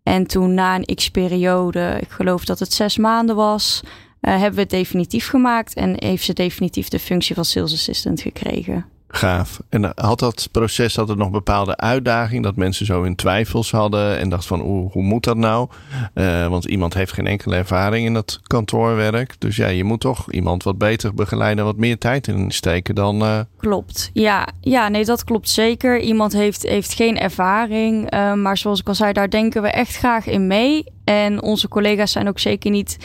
En 0.04 0.28
toen 0.28 0.54
na 0.54 0.76
een 0.76 0.96
x-periode, 0.96 1.98
ik 2.02 2.10
geloof 2.10 2.46
dat 2.46 2.60
het 2.60 2.74
zes 2.74 2.98
maanden 2.98 3.36
was, 3.36 3.82
uh, 3.84 4.32
hebben 4.32 4.54
we 4.54 4.62
het 4.62 4.70
definitief 4.70 5.28
gemaakt. 5.28 5.74
En 5.74 5.96
heeft 5.98 6.24
ze 6.24 6.34
definitief 6.34 6.88
de 6.88 7.00
functie 7.00 7.36
van 7.36 7.46
sales 7.46 7.74
assistant 7.74 8.22
gekregen. 8.22 8.86
Gaaf. 9.12 9.60
En 9.70 9.92
had 9.96 10.20
dat 10.20 10.50
proces 10.52 10.96
had 10.96 11.08
het 11.08 11.18
nog 11.18 11.30
bepaalde 11.30 11.78
uitdaging? 11.78 12.44
Dat 12.44 12.56
mensen 12.56 12.86
zo 12.86 13.04
in 13.04 13.16
twijfels 13.16 13.72
hadden 13.72 14.18
en 14.18 14.30
dachten 14.30 14.48
van 14.48 14.60
hoe, 14.60 14.92
hoe 14.92 15.04
moet 15.04 15.24
dat 15.24 15.38
nou? 15.38 15.70
Uh, 16.16 16.48
want 16.48 16.66
iemand 16.66 16.94
heeft 16.94 17.14
geen 17.14 17.28
enkele 17.28 17.56
ervaring 17.56 18.06
in 18.06 18.14
dat 18.14 18.40
kantoorwerk. 18.44 19.36
Dus 19.40 19.56
ja, 19.56 19.68
je 19.68 19.84
moet 19.84 20.00
toch 20.00 20.32
iemand 20.32 20.64
wat 20.64 20.78
beter 20.78 21.14
begeleiden, 21.14 21.66
wat 21.66 21.78
meer 21.78 21.98
tijd 21.98 22.28
in 22.28 22.52
steken 22.52 22.96
dan. 22.96 23.24
Uh... 23.24 23.40
Klopt. 23.58 24.10
Ja, 24.14 24.48
ja, 24.62 24.88
nee, 24.88 25.06
dat 25.06 25.24
klopt 25.24 25.50
zeker. 25.50 26.00
Iemand 26.00 26.34
heeft, 26.34 26.64
heeft 26.64 26.94
geen 26.94 27.18
ervaring. 27.18 28.14
Uh, 28.14 28.34
maar 28.34 28.58
zoals 28.58 28.80
ik 28.80 28.88
al 28.88 28.96
zei, 28.96 29.14
daar 29.14 29.30
denken 29.30 29.62
we 29.62 29.68
echt 29.68 29.98
graag 29.98 30.26
in 30.28 30.48
mee. 30.48 30.84
En 31.04 31.42
onze 31.42 31.68
collega's 31.68 32.12
zijn 32.12 32.28
ook 32.28 32.40
zeker 32.40 32.72
niet 32.72 32.98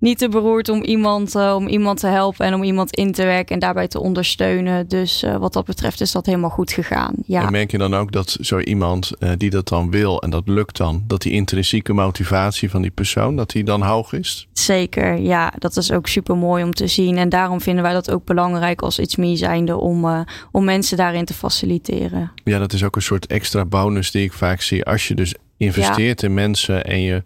niet 0.00 0.18
te 0.18 0.28
beroerd 0.28 0.68
om 0.68 0.82
iemand, 0.82 1.34
uh, 1.34 1.54
om 1.56 1.68
iemand 1.68 2.00
te 2.00 2.06
helpen 2.06 2.46
en 2.46 2.54
om 2.54 2.62
iemand 2.62 2.94
in 2.96 3.12
te 3.12 3.24
werken 3.24 3.54
en 3.54 3.60
daarbij 3.60 3.88
te 3.88 4.00
ondersteunen. 4.00 4.88
Dus 4.88 5.22
uh, 5.22 5.36
wat 5.36 5.52
dat 5.52 5.64
betreft 5.64 6.00
is 6.00 6.12
dat 6.12 6.26
helemaal 6.26 6.50
goed 6.50 6.72
gegaan. 6.72 7.14
Ja. 7.26 7.46
En 7.46 7.52
merk 7.52 7.70
je 7.70 7.78
dan 7.78 7.94
ook 7.94 8.12
dat 8.12 8.36
zo 8.40 8.58
iemand 8.58 9.12
uh, 9.18 9.30
die 9.36 9.50
dat 9.50 9.68
dan 9.68 9.90
wil 9.90 10.22
en 10.22 10.30
dat 10.30 10.48
lukt 10.48 10.76
dan, 10.76 11.04
dat 11.06 11.22
die 11.22 11.32
intrinsieke 11.32 11.92
motivatie 11.92 12.70
van 12.70 12.82
die 12.82 12.90
persoon, 12.90 13.36
dat 13.36 13.50
die 13.50 13.64
dan 13.64 13.82
hoog 13.82 14.12
is? 14.12 14.48
Zeker, 14.52 15.20
ja. 15.20 15.52
Dat 15.58 15.76
is 15.76 15.92
ook 15.92 16.06
super 16.06 16.36
mooi 16.36 16.64
om 16.64 16.72
te 16.72 16.86
zien. 16.86 17.16
En 17.16 17.28
daarom 17.28 17.60
vinden 17.60 17.82
wij 17.82 17.92
dat 17.92 18.10
ook 18.10 18.24
belangrijk 18.24 18.82
als 18.82 18.98
iets 18.98 19.16
meer 19.16 19.36
zijnde 19.36 19.76
om, 19.76 20.26
om 20.52 20.64
mensen 20.64 20.96
daarin 20.96 21.24
te 21.24 21.34
faciliteren. 21.34 22.32
Ja, 22.44 22.58
dat 22.58 22.72
is 22.72 22.84
ook 22.84 22.96
een 22.96 23.02
soort 23.02 23.26
extra 23.26 23.64
bonus 23.64 24.10
die 24.10 24.24
ik 24.24 24.32
vaak 24.32 24.60
zie. 24.60 24.84
Als 24.84 25.08
je 25.08 25.14
dus 25.14 25.34
investeert 25.56 26.20
ja. 26.20 26.28
in 26.28 26.34
mensen 26.34 26.84
en 26.84 27.00
je 27.00 27.22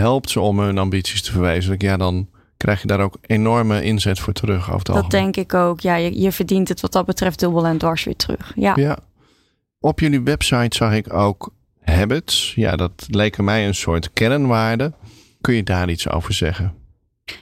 helpt 0.00 0.30
ze 0.30 0.40
om 0.40 0.58
hun 0.58 0.78
ambities 0.78 1.22
te 1.22 1.32
verwezenlijken, 1.32 1.88
ja, 1.88 1.96
dan 1.96 2.28
krijg 2.56 2.80
je 2.80 2.86
daar 2.86 3.00
ook 3.00 3.18
enorme 3.20 3.82
inzet 3.82 4.18
voor 4.18 4.32
terug. 4.32 4.62
Over 4.62 4.72
het 4.72 4.86
dat 4.86 4.96
algemeen. 4.96 5.22
denk 5.22 5.36
ik 5.36 5.54
ook. 5.54 5.80
Ja, 5.80 5.94
je, 5.94 6.20
je 6.20 6.32
verdient 6.32 6.68
het 6.68 6.80
wat 6.80 6.92
dat 6.92 7.06
betreft 7.06 7.38
dubbel 7.38 7.66
en 7.66 7.78
dwars 7.78 8.04
weer 8.04 8.16
terug. 8.16 8.52
Ja. 8.54 8.72
ja. 8.76 8.98
Op 9.80 10.00
jullie 10.00 10.20
website 10.20 10.76
zag 10.76 10.92
ik 10.92 11.12
ook 11.12 11.52
habits. 11.80 12.52
Ja, 12.54 12.76
dat 12.76 13.06
leken 13.10 13.44
mij 13.44 13.66
een 13.66 13.74
soort 13.74 14.12
kernwaarde. 14.12 14.92
Kun 15.40 15.54
je 15.54 15.62
daar 15.62 15.90
iets 15.90 16.08
over 16.08 16.34
zeggen? 16.34 16.74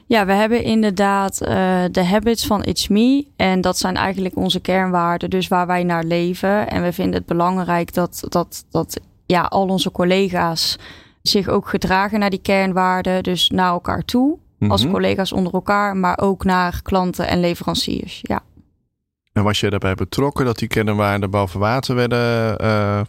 Ja, 0.06 0.26
we 0.26 0.32
hebben 0.32 0.62
inderdaad 0.62 1.42
uh, 1.42 1.48
de 1.90 2.04
habits 2.04 2.46
van 2.46 2.64
It's 2.64 2.88
Me. 2.88 3.26
En 3.36 3.60
dat 3.60 3.78
zijn 3.78 3.96
eigenlijk 3.96 4.36
onze 4.36 4.60
kernwaarden, 4.60 5.30
dus 5.30 5.48
waar 5.48 5.66
wij 5.66 5.82
naar 5.82 6.04
leven. 6.04 6.68
En 6.68 6.82
we 6.82 6.92
vinden 6.92 7.14
het 7.14 7.26
belangrijk 7.26 7.94
dat, 7.94 8.24
dat, 8.28 8.64
dat 8.70 9.00
ja, 9.26 9.42
al 9.42 9.66
onze 9.66 9.90
collega's 9.90 10.78
zich 11.22 11.48
ook 11.48 11.68
gedragen 11.68 12.18
naar 12.18 12.30
die 12.30 12.42
kernwaarden. 12.42 13.22
Dus 13.22 13.48
naar 13.50 13.70
elkaar 13.70 14.04
toe, 14.04 14.38
als 14.68 14.82
Mhm. 14.82 14.92
collega's 14.92 15.32
onder 15.32 15.52
elkaar, 15.52 15.96
maar 15.96 16.18
ook 16.18 16.44
naar 16.44 16.80
klanten 16.82 17.28
en 17.28 17.40
leveranciers. 17.40 18.18
Ja. 18.22 18.40
En 19.32 19.42
was 19.42 19.60
je 19.60 19.70
daarbij 19.70 19.94
betrokken 19.94 20.44
dat 20.44 20.58
die 20.58 20.68
kernwaarden 20.68 21.30
boven 21.30 21.60
water 21.60 21.94
werden 21.94 22.58
eh, 22.58 23.00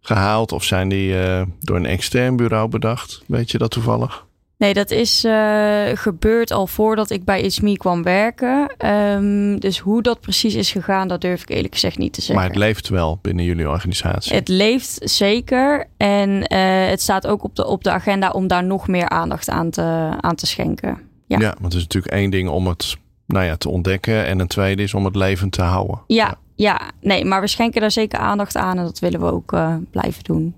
gehaald? 0.00 0.52
Of 0.52 0.64
zijn 0.64 0.88
die 0.88 1.18
eh, 1.22 1.42
door 1.60 1.76
een 1.76 1.86
extern 1.86 2.36
bureau 2.36 2.68
bedacht? 2.68 3.22
Weet 3.26 3.50
je 3.50 3.58
dat 3.58 3.70
toevallig? 3.70 4.26
Nee, 4.58 4.74
dat 4.74 4.90
is 4.90 5.24
uh, 5.24 5.86
gebeurd 5.94 6.50
al 6.50 6.66
voordat 6.66 7.10
ik 7.10 7.24
bij 7.24 7.40
It's 7.42 7.60
Me 7.60 7.76
kwam 7.76 8.02
werken. 8.02 8.86
Um, 8.86 9.60
dus 9.60 9.78
hoe 9.78 10.02
dat 10.02 10.20
precies 10.20 10.54
is 10.54 10.70
gegaan, 10.70 11.08
dat 11.08 11.20
durf 11.20 11.42
ik 11.42 11.48
eerlijk 11.48 11.72
gezegd 11.72 11.98
niet 11.98 12.12
te 12.12 12.20
zeggen. 12.20 12.36
Maar 12.36 12.54
het 12.54 12.58
leeft 12.58 12.88
wel 12.88 13.18
binnen 13.22 13.44
jullie 13.44 13.68
organisatie. 13.68 14.34
Het 14.34 14.48
leeft 14.48 14.98
zeker. 15.10 15.86
En 15.96 16.30
uh, 16.30 16.88
het 16.88 17.00
staat 17.00 17.26
ook 17.26 17.44
op 17.44 17.56
de, 17.56 17.66
op 17.66 17.84
de 17.84 17.90
agenda 17.90 18.30
om 18.30 18.46
daar 18.46 18.64
nog 18.64 18.88
meer 18.88 19.08
aandacht 19.08 19.48
aan 19.48 19.70
te, 19.70 20.10
aan 20.20 20.34
te 20.34 20.46
schenken. 20.46 21.00
Ja. 21.26 21.38
ja, 21.38 21.54
want 21.60 21.72
het 21.72 21.74
is 21.74 21.82
natuurlijk 21.82 22.12
één 22.12 22.30
ding 22.30 22.48
om 22.48 22.66
het 22.66 22.96
nou 23.26 23.44
ja, 23.44 23.56
te 23.56 23.68
ontdekken. 23.68 24.26
En 24.26 24.38
een 24.38 24.46
tweede 24.46 24.82
is 24.82 24.94
om 24.94 25.04
het 25.04 25.16
levend 25.16 25.52
te 25.52 25.62
houden. 25.62 26.00
Ja, 26.06 26.26
ja. 26.26 26.36
ja. 26.54 26.90
nee, 27.00 27.24
maar 27.24 27.40
we 27.40 27.46
schenken 27.46 27.80
daar 27.80 27.90
zeker 27.90 28.18
aandacht 28.18 28.56
aan. 28.56 28.78
En 28.78 28.84
dat 28.84 28.98
willen 28.98 29.20
we 29.20 29.32
ook 29.32 29.52
uh, 29.52 29.76
blijven 29.90 30.24
doen. 30.24 30.56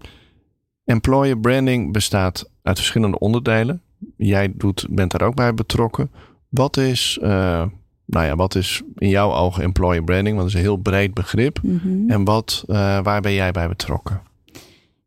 Employer 0.84 1.38
branding 1.38 1.92
bestaat 1.92 2.50
uit 2.62 2.76
verschillende 2.76 3.18
onderdelen 3.18 3.82
jij 4.16 4.52
doet, 4.54 4.86
bent 4.90 5.10
daar 5.10 5.28
ook 5.28 5.34
bij 5.34 5.54
betrokken. 5.54 6.10
Wat 6.48 6.76
is, 6.76 7.18
uh, 7.22 7.28
nou 8.04 8.26
ja, 8.26 8.36
wat 8.36 8.54
is 8.54 8.82
in 8.96 9.08
jouw 9.08 9.32
ogen 9.32 9.62
employer 9.62 10.04
branding? 10.04 10.36
Want 10.36 10.38
dat 10.38 10.48
is 10.48 10.54
een 10.54 10.70
heel 10.70 10.82
breed 10.82 11.14
begrip. 11.14 11.60
Mhm. 11.62 12.10
En 12.10 12.24
wat, 12.24 12.64
uh, 12.66 12.76
waar 13.02 13.20
ben 13.20 13.32
jij 13.32 13.50
bij 13.50 13.68
betrokken? 13.68 14.22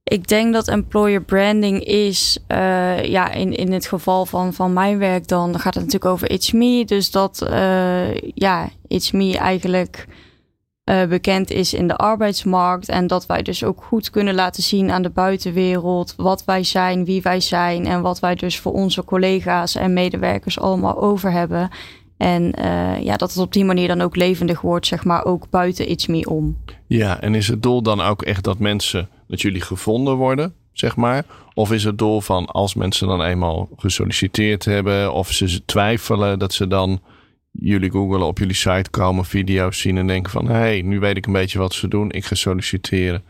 Ik 0.03 0.27
denk 0.27 0.53
dat 0.53 0.67
employer 0.67 1.23
branding 1.23 1.83
is, 1.83 2.37
uh, 2.47 3.03
ja, 3.03 3.31
in, 3.31 3.55
in 3.55 3.71
het 3.71 3.85
geval 3.85 4.25
van, 4.25 4.53
van 4.53 4.73
mijn 4.73 4.97
werk, 4.97 5.27
dan 5.27 5.59
gaat 5.59 5.73
het 5.73 5.83
natuurlijk 5.83 6.11
over 6.11 6.31
It's 6.31 6.51
Me. 6.51 6.85
Dus 6.85 7.11
dat, 7.11 7.45
ja, 8.33 8.69
It's 8.87 9.11
Me 9.11 9.37
eigenlijk 9.37 10.07
uh, 10.85 11.05
bekend 11.05 11.51
is 11.51 11.73
in 11.73 11.87
de 11.87 11.95
arbeidsmarkt. 11.95 12.89
En 12.89 13.07
dat 13.07 13.25
wij 13.25 13.41
dus 13.41 13.63
ook 13.63 13.83
goed 13.83 14.09
kunnen 14.09 14.35
laten 14.35 14.63
zien 14.63 14.91
aan 14.91 15.01
de 15.01 15.09
buitenwereld 15.09 16.13
wat 16.17 16.43
wij 16.45 16.63
zijn, 16.63 17.05
wie 17.05 17.21
wij 17.21 17.39
zijn 17.39 17.85
en 17.85 18.01
wat 18.01 18.19
wij 18.19 18.35
dus 18.35 18.59
voor 18.59 18.71
onze 18.73 19.03
collega's 19.03 19.75
en 19.75 19.93
medewerkers 19.93 20.59
allemaal 20.59 21.01
over 21.01 21.31
hebben. 21.31 21.69
En 22.17 22.53
uh, 22.59 23.01
ja, 23.03 23.17
dat 23.17 23.29
het 23.29 23.43
op 23.43 23.53
die 23.53 23.65
manier 23.65 23.87
dan 23.87 24.01
ook 24.01 24.15
levendig 24.15 24.61
wordt, 24.61 24.87
zeg 24.87 25.03
maar, 25.03 25.25
ook 25.25 25.49
buiten 25.49 25.91
iets 25.91 26.07
meer 26.07 26.27
om. 26.27 26.57
Ja, 26.87 27.21
en 27.21 27.35
is 27.35 27.47
het 27.47 27.63
doel 27.63 27.81
dan 27.81 28.01
ook 28.01 28.21
echt 28.21 28.43
dat 28.43 28.59
mensen, 28.59 29.09
dat 29.27 29.41
jullie 29.41 29.61
gevonden 29.61 30.15
worden, 30.15 30.53
zeg 30.71 30.95
maar? 30.95 31.25
Of 31.53 31.71
is 31.71 31.83
het 31.83 31.97
doel 31.97 32.21
van 32.21 32.45
als 32.45 32.73
mensen 32.73 33.07
dan 33.07 33.23
eenmaal 33.23 33.69
gesolliciteerd 33.77 34.65
hebben 34.65 35.13
of 35.13 35.31
ze 35.31 35.65
twijfelen, 35.65 36.39
dat 36.39 36.53
ze 36.53 36.67
dan 36.67 37.01
jullie 37.51 37.91
googelen, 37.91 38.27
op 38.27 38.37
jullie 38.37 38.55
site 38.55 38.89
komen, 38.89 39.25
video's 39.25 39.79
zien 39.79 39.97
en 39.97 40.07
denken 40.07 40.31
van 40.31 40.47
hé, 40.47 40.53
hey, 40.53 40.81
nu 40.81 40.99
weet 40.99 41.17
ik 41.17 41.25
een 41.25 41.33
beetje 41.33 41.59
wat 41.59 41.73
ze 41.73 41.87
doen, 41.87 42.11
ik 42.11 42.25
ga 42.25 42.35
solliciteren? 42.35 43.23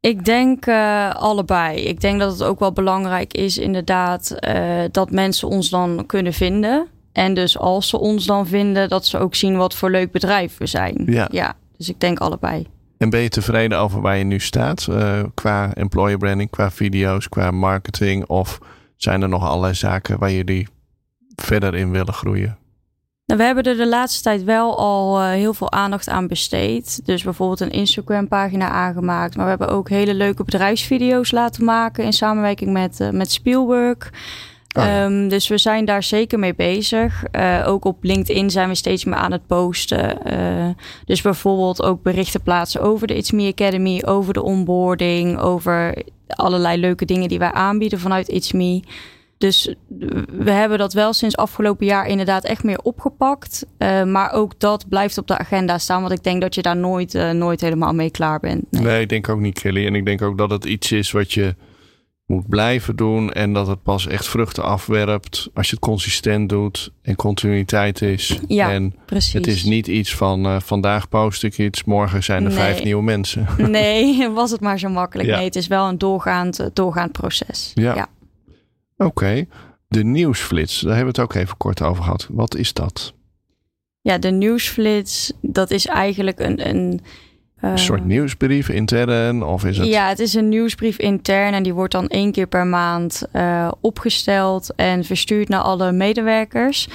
Ik 0.00 0.24
denk 0.24 0.66
uh, 0.66 1.14
allebei. 1.14 1.80
Ik 1.80 2.00
denk 2.00 2.20
dat 2.20 2.32
het 2.32 2.42
ook 2.42 2.58
wel 2.58 2.72
belangrijk 2.72 3.34
is, 3.34 3.58
inderdaad, 3.58 4.36
uh, 4.48 4.84
dat 4.90 5.10
mensen 5.10 5.48
ons 5.48 5.70
dan 5.70 6.06
kunnen 6.06 6.32
vinden. 6.32 6.86
En 7.12 7.34
dus 7.34 7.58
als 7.58 7.88
ze 7.88 7.98
ons 7.98 8.26
dan 8.26 8.46
vinden, 8.46 8.88
dat 8.88 9.06
ze 9.06 9.18
ook 9.18 9.34
zien 9.34 9.56
wat 9.56 9.74
voor 9.74 9.90
leuk 9.90 10.12
bedrijf 10.12 10.56
we 10.58 10.66
zijn. 10.66 11.02
Ja. 11.06 11.28
ja 11.30 11.56
dus 11.76 11.88
ik 11.88 12.00
denk 12.00 12.18
allebei. 12.18 12.66
En 12.98 13.10
ben 13.10 13.20
je 13.20 13.28
tevreden 13.28 13.78
over 13.78 14.00
waar 14.00 14.16
je 14.16 14.24
nu 14.24 14.40
staat? 14.40 14.86
Uh, 14.90 15.22
qua 15.34 15.74
employer 15.74 16.18
branding, 16.18 16.50
qua 16.50 16.70
video's, 16.70 17.28
qua 17.28 17.50
marketing? 17.50 18.26
Of 18.26 18.58
zijn 18.96 19.22
er 19.22 19.28
nog 19.28 19.44
allerlei 19.44 19.74
zaken 19.74 20.18
waar 20.18 20.32
jullie 20.32 20.68
verder 21.34 21.74
in 21.74 21.90
willen 21.90 22.14
groeien? 22.14 22.58
Nou, 23.30 23.42
we 23.42 23.48
hebben 23.48 23.64
er 23.64 23.76
de 23.76 23.88
laatste 23.88 24.22
tijd 24.22 24.44
wel 24.44 24.78
al 24.78 25.20
uh, 25.20 25.28
heel 25.28 25.54
veel 25.54 25.72
aandacht 25.72 26.08
aan 26.08 26.26
besteed. 26.26 27.06
Dus 27.06 27.22
bijvoorbeeld 27.22 27.60
een 27.60 27.70
Instagram 27.70 28.28
pagina 28.28 28.68
aangemaakt. 28.68 29.36
Maar 29.36 29.44
we 29.44 29.50
hebben 29.50 29.68
ook 29.68 29.88
hele 29.88 30.14
leuke 30.14 30.44
bedrijfsvideo's 30.44 31.30
laten 31.30 31.64
maken 31.64 32.04
in 32.04 32.12
samenwerking 32.12 32.72
met, 32.72 33.00
uh, 33.00 33.10
met 33.10 33.32
Spielberg. 33.32 34.10
Oh, 34.76 34.84
ja. 34.84 35.04
um, 35.04 35.28
dus 35.28 35.48
we 35.48 35.58
zijn 35.58 35.84
daar 35.84 36.02
zeker 36.02 36.38
mee 36.38 36.54
bezig. 36.54 37.22
Uh, 37.32 37.64
ook 37.66 37.84
op 37.84 38.04
LinkedIn 38.04 38.50
zijn 38.50 38.68
we 38.68 38.74
steeds 38.74 39.04
meer 39.04 39.14
aan 39.14 39.32
het 39.32 39.46
posten. 39.46 40.18
Uh, 40.32 40.68
dus 41.04 41.22
bijvoorbeeld 41.22 41.82
ook 41.82 42.02
berichten 42.02 42.42
plaatsen 42.42 42.82
over 42.82 43.06
de 43.06 43.16
It's 43.16 43.30
Me 43.30 43.48
Academy, 43.48 44.02
over 44.06 44.32
de 44.32 44.42
onboarding, 44.42 45.38
over 45.38 46.02
allerlei 46.26 46.80
leuke 46.80 47.04
dingen 47.04 47.28
die 47.28 47.38
wij 47.38 47.52
aanbieden 47.52 47.98
vanuit 47.98 48.28
It's 48.28 48.52
Me. 48.52 48.82
Dus 49.40 49.74
we 50.28 50.50
hebben 50.50 50.78
dat 50.78 50.92
wel 50.92 51.12
sinds 51.12 51.36
afgelopen 51.36 51.86
jaar 51.86 52.06
inderdaad 52.06 52.44
echt 52.44 52.64
meer 52.64 52.78
opgepakt. 52.82 53.66
Uh, 53.78 54.04
maar 54.04 54.32
ook 54.32 54.52
dat 54.58 54.88
blijft 54.88 55.18
op 55.18 55.26
de 55.26 55.38
agenda 55.38 55.78
staan. 55.78 56.00
Want 56.00 56.12
ik 56.12 56.22
denk 56.22 56.40
dat 56.40 56.54
je 56.54 56.62
daar 56.62 56.76
nooit, 56.76 57.14
uh, 57.14 57.30
nooit 57.30 57.60
helemaal 57.60 57.92
mee 57.92 58.10
klaar 58.10 58.40
bent. 58.40 58.64
Nee. 58.70 58.82
nee, 58.82 59.00
ik 59.00 59.08
denk 59.08 59.28
ook 59.28 59.40
niet, 59.40 59.60
Kelly. 59.60 59.86
En 59.86 59.94
ik 59.94 60.04
denk 60.04 60.22
ook 60.22 60.38
dat 60.38 60.50
het 60.50 60.64
iets 60.64 60.92
is 60.92 61.10
wat 61.10 61.32
je 61.32 61.54
moet 62.26 62.48
blijven 62.48 62.96
doen. 62.96 63.32
En 63.32 63.52
dat 63.52 63.66
het 63.66 63.82
pas 63.82 64.06
echt 64.06 64.28
vruchten 64.28 64.64
afwerpt 64.64 65.48
als 65.54 65.66
je 65.68 65.74
het 65.74 65.84
consistent 65.84 66.48
doet 66.48 66.92
en 67.02 67.16
continuïteit 67.16 68.02
is. 68.02 68.38
Ja, 68.48 68.70
en 68.70 68.94
precies. 69.06 69.32
Het 69.32 69.46
is 69.46 69.64
niet 69.64 69.86
iets 69.86 70.14
van 70.14 70.46
uh, 70.46 70.56
vandaag 70.60 71.08
post 71.08 71.42
ik 71.44 71.58
iets, 71.58 71.84
morgen 71.84 72.22
zijn 72.22 72.42
er 72.44 72.48
Nee. 72.48 72.58
vijf 72.58 72.84
nieuwe 72.84 73.02
mensen. 73.02 73.46
Nee, 73.56 74.28
was 74.40 74.50
het 74.50 74.60
maar 74.60 74.78
zo 74.78 74.88
makkelijk. 74.88 75.28
Ja. 75.28 75.36
Nee, 75.36 75.44
het 75.44 75.56
is 75.56 75.66
wel 75.66 75.88
een 75.88 75.98
doorgaand, 75.98 76.70
doorgaand 76.72 77.12
proces. 77.12 77.70
Ja. 77.74 77.94
ja. 77.94 78.08
Oké, 79.04 79.46
de 79.88 80.04
nieuwsflits, 80.04 80.80
daar 80.80 80.96
hebben 80.96 81.14
we 81.14 81.20
het 81.20 81.30
ook 81.30 81.42
even 81.42 81.56
kort 81.56 81.82
over 81.82 82.02
gehad. 82.02 82.26
Wat 82.30 82.54
is 82.56 82.72
dat? 82.72 83.12
Ja, 84.00 84.18
de 84.18 84.30
nieuwsflits, 84.30 85.32
dat 85.40 85.70
is 85.70 85.86
eigenlijk 85.86 86.38
een. 86.40 86.68
een 86.68 87.00
uh, 87.62 87.70
Een 87.70 87.78
soort 87.78 88.04
nieuwsbrief 88.04 88.68
intern 88.68 89.42
of 89.42 89.64
is 89.64 89.78
het? 89.78 89.86
Ja, 89.86 90.08
het 90.08 90.18
is 90.18 90.34
een 90.34 90.48
nieuwsbrief 90.48 90.98
intern 90.98 91.54
en 91.54 91.62
die 91.62 91.74
wordt 91.74 91.92
dan 91.92 92.08
één 92.08 92.32
keer 92.32 92.46
per 92.46 92.66
maand 92.66 93.22
uh, 93.32 93.72
opgesteld 93.80 94.74
en 94.76 95.04
verstuurd 95.04 95.48
naar 95.48 95.60
alle 95.60 95.92
medewerkers. 95.92 96.88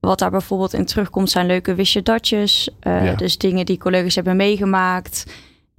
Wat 0.00 0.18
daar 0.18 0.30
bijvoorbeeld 0.30 0.72
in 0.72 0.84
terugkomt 0.84 1.30
zijn 1.30 1.46
leuke 1.46 1.74
wist 1.74 1.92
je 1.92 2.02
datjes. 2.02 2.68
Uh, 2.82 3.04
Ja. 3.04 3.14
Dus 3.14 3.38
dingen 3.38 3.66
die 3.66 3.78
collega's 3.78 4.14
hebben 4.14 4.36
meegemaakt. 4.36 5.26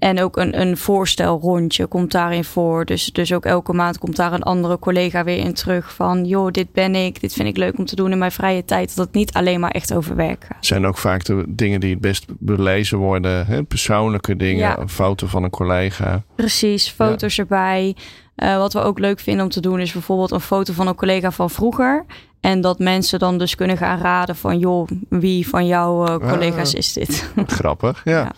En 0.01 0.21
ook 0.21 0.37
een, 0.37 0.61
een 0.61 0.77
voorstelrondje 0.77 1.85
komt 1.87 2.11
daarin 2.11 2.43
voor. 2.43 2.85
Dus, 2.85 3.05
dus 3.05 3.33
ook 3.33 3.45
elke 3.45 3.73
maand 3.73 3.97
komt 3.97 4.15
daar 4.15 4.33
een 4.33 4.43
andere 4.43 4.79
collega 4.79 5.23
weer 5.23 5.37
in 5.37 5.53
terug. 5.53 5.93
Van 5.93 6.25
joh, 6.25 6.51
dit 6.51 6.71
ben 6.73 6.95
ik. 6.95 7.21
Dit 7.21 7.33
vind 7.33 7.47
ik 7.47 7.57
leuk 7.57 7.77
om 7.77 7.85
te 7.85 7.95
doen 7.95 8.11
in 8.11 8.17
mijn 8.17 8.31
vrije 8.31 8.65
tijd. 8.65 8.95
Dat 8.95 9.05
het 9.05 9.15
niet 9.15 9.33
alleen 9.33 9.59
maar 9.59 9.71
echt 9.71 9.93
over 9.93 10.15
werk 10.15 10.45
gaat. 10.47 10.65
zijn 10.65 10.85
ook 10.85 10.97
vaak 10.97 11.23
de 11.25 11.43
dingen 11.47 11.79
die 11.79 11.91
het 11.91 12.01
best 12.01 12.25
belezen 12.39 12.97
worden. 12.97 13.45
Hè? 13.45 13.63
Persoonlijke 13.63 14.35
dingen, 14.35 14.57
Ja. 14.57 14.79
een 14.79 14.89
foto 14.89 15.27
van 15.27 15.43
een 15.43 15.49
collega. 15.49 16.23
Precies, 16.35 16.89
foto's 16.89 17.37
erbij. 17.37 17.95
Uh, 18.35 18.57
wat 18.57 18.73
we 18.73 18.79
ook 18.81 18.99
leuk 18.99 19.19
vinden 19.19 19.43
om 19.43 19.51
te 19.51 19.61
doen 19.61 19.79
is 19.79 19.91
bijvoorbeeld 19.91 20.31
een 20.31 20.39
foto 20.39 20.73
van 20.73 20.87
een 20.87 20.95
collega 20.95 21.31
van 21.31 21.49
vroeger. 21.49 22.05
En 22.39 22.61
dat 22.61 22.79
mensen 22.79 23.19
dan 23.19 23.37
dus 23.37 23.55
kunnen 23.55 23.77
gaan 23.77 23.99
raden 23.99 24.35
van 24.35 24.59
joh, 24.59 24.87
wie 25.09 25.47
van 25.47 25.67
jouw 25.67 26.07
uh, 26.07 26.29
collega's 26.29 26.71
Ah. 26.73 26.77
is 26.79 26.93
dit? 26.93 27.31
Grappig, 27.47 28.01
ja. 28.03 28.11
Ja. 28.19 28.31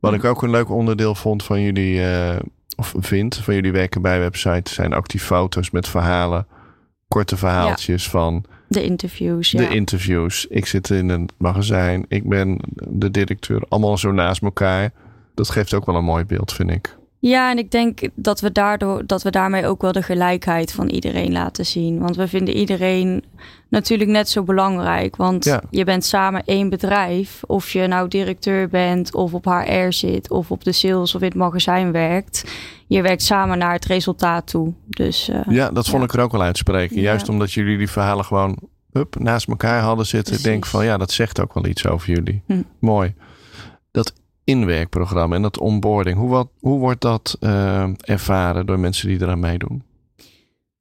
Wat 0.00 0.14
ik 0.14 0.24
ook 0.24 0.42
een 0.42 0.50
leuk 0.50 0.70
onderdeel 0.70 1.14
vond 1.14 1.44
van 1.44 1.60
jullie, 1.60 2.02
eh, 2.02 2.36
of 2.76 2.94
vind, 2.98 3.36
van 3.36 3.54
jullie 3.54 3.72
werken 3.72 4.02
bij 4.02 4.18
website, 4.18 4.74
zijn 4.74 4.94
ook 4.94 5.08
die 5.08 5.20
foto's 5.20 5.70
met 5.70 5.88
verhalen. 5.88 6.46
Korte 7.08 7.36
verhaaltjes 7.36 8.08
van 8.08 8.44
De 8.68 8.82
interviews, 8.82 9.50
de 9.50 9.62
ja. 9.62 9.68
interviews. 9.68 10.46
Ik 10.46 10.66
zit 10.66 10.90
in 10.90 11.08
een 11.08 11.28
magazijn, 11.36 12.04
ik 12.08 12.28
ben 12.28 12.58
de 12.88 13.10
directeur, 13.10 13.62
allemaal 13.68 13.98
zo 13.98 14.12
naast 14.12 14.42
elkaar. 14.42 14.92
Dat 15.34 15.50
geeft 15.50 15.74
ook 15.74 15.86
wel 15.86 15.94
een 15.94 16.04
mooi 16.04 16.24
beeld, 16.24 16.52
vind 16.52 16.70
ik. 16.70 16.97
Ja, 17.20 17.50
en 17.50 17.58
ik 17.58 17.70
denk 17.70 18.00
dat 18.14 18.40
we 18.40 18.52
daardoor 18.52 19.06
dat 19.06 19.22
we 19.22 19.30
daarmee 19.30 19.66
ook 19.66 19.82
wel 19.82 19.92
de 19.92 20.02
gelijkheid 20.02 20.72
van 20.72 20.88
iedereen 20.88 21.32
laten 21.32 21.66
zien. 21.66 21.98
Want 21.98 22.16
we 22.16 22.28
vinden 22.28 22.54
iedereen 22.56 23.24
natuurlijk 23.68 24.10
net 24.10 24.28
zo 24.28 24.42
belangrijk. 24.42 25.16
Want 25.16 25.44
Ja. 25.44 25.62
je 25.70 25.84
bent 25.84 26.04
samen 26.04 26.42
één 26.44 26.68
bedrijf. 26.68 27.40
Of 27.46 27.70
je 27.70 27.86
nou 27.86 28.08
directeur 28.08 28.68
bent, 28.68 29.14
of 29.14 29.34
op 29.34 29.44
HR 29.44 29.86
zit, 29.92 30.30
of 30.30 30.50
op 30.50 30.64
de 30.64 30.72
sales 30.72 31.14
of 31.14 31.20
in 31.20 31.26
het 31.28 31.36
magazijn 31.36 31.92
werkt. 31.92 32.44
Je 32.86 33.02
werkt 33.02 33.22
samen 33.22 33.58
naar 33.58 33.72
het 33.72 33.84
resultaat 33.84 34.46
toe. 34.46 34.72
Dus 34.88 35.28
uh, 35.28 35.40
Ja, 35.48 35.70
dat 35.70 35.88
vond 35.88 36.02
Ja. 36.02 36.08
ik 36.08 36.14
er 36.14 36.20
ook 36.20 36.32
wel 36.32 36.42
uitspreken. 36.42 36.96
Ja. 36.96 37.02
Juist 37.02 37.28
omdat 37.28 37.52
jullie 37.52 37.78
die 37.78 37.90
verhalen 37.90 38.24
gewoon 38.24 38.58
hup, 38.92 39.18
naast 39.18 39.48
elkaar 39.48 39.80
hadden 39.82 40.06
zitten. 40.06 40.34
Ik 40.34 40.42
denk 40.42 40.66
van 40.66 40.84
ja, 40.84 40.96
dat 40.96 41.10
zegt 41.10 41.40
ook 41.40 41.54
wel 41.54 41.66
iets 41.66 41.86
over 41.86 42.08
jullie. 42.14 42.42
Hm. 42.46 42.62
Mooi. 42.80 43.14
Dat 43.90 44.12
inwerkprogramma 44.48 45.34
en 45.34 45.42
dat 45.42 45.58
onboarding, 45.58 46.18
hoe, 46.18 46.28
wat, 46.28 46.48
hoe 46.60 46.78
wordt 46.78 47.00
dat 47.00 47.36
eh, 47.40 47.88
ervaren 48.00 48.66
door 48.66 48.78
mensen 48.78 49.08
die 49.08 49.22
eraan 49.22 49.40
meedoen? 49.40 49.82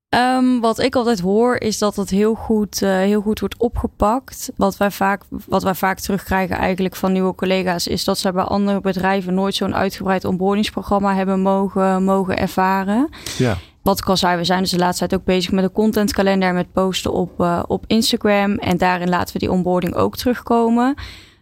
Um, 0.10 0.60
wat 0.60 0.80
ik 0.80 0.96
altijd 0.96 1.20
hoor 1.20 1.56
is 1.56 1.78
dat 1.78 1.96
het 1.96 2.10
heel 2.10 2.34
goed, 2.34 2.82
uh, 2.82 2.90
heel 2.90 3.22
goed 3.22 3.40
wordt 3.40 3.58
opgepakt. 3.58 4.52
Wat 4.56 4.78
wij, 4.78 4.92
vaak, 4.92 5.22
wat 5.48 5.64
wij 5.64 5.76
vaak 5.76 6.00
terugkrijgen 6.00 6.58
eigenlijk 6.58 6.96
van 6.96 7.12
nieuwe 7.12 7.36
collega's... 7.36 7.88
is 7.88 8.04
dat 8.04 8.18
ze 8.18 8.32
bij 8.32 8.44
andere 8.44 8.82
bedrijven 8.82 9.34
nooit 9.34 9.56
zo'n 9.56 9.76
uitgebreid 9.76 10.26
onboardingsprogramma 10.26 11.16
hebben 11.16 11.42
mogen, 11.42 12.04
mogen 12.04 12.38
ervaren. 12.38 13.10
Ja, 13.38 13.58
Wat 13.82 14.00
ik 14.00 14.10
al 14.10 14.18
zei, 14.18 14.38
we 14.38 14.44
zijn 14.44 14.62
dus 14.62 14.72
de 14.72 14.78
laatste 14.78 15.08
tijd 15.08 15.22
ook 15.22 15.28
bezig 15.28 15.52
met 15.52 15.64
een 15.64 15.72
contentkalender... 15.72 16.54
met 16.54 16.72
posten 16.72 17.14
op, 17.14 17.40
uh, 17.42 17.64
op 17.68 17.84
Instagram. 17.88 18.58
En 18.58 18.78
daarin 18.78 19.10
laten 19.10 19.34
we 19.34 19.40
die 19.40 19.52
onboarding 19.52 19.96
ook 19.96 20.18
terugkomen... 20.18 20.96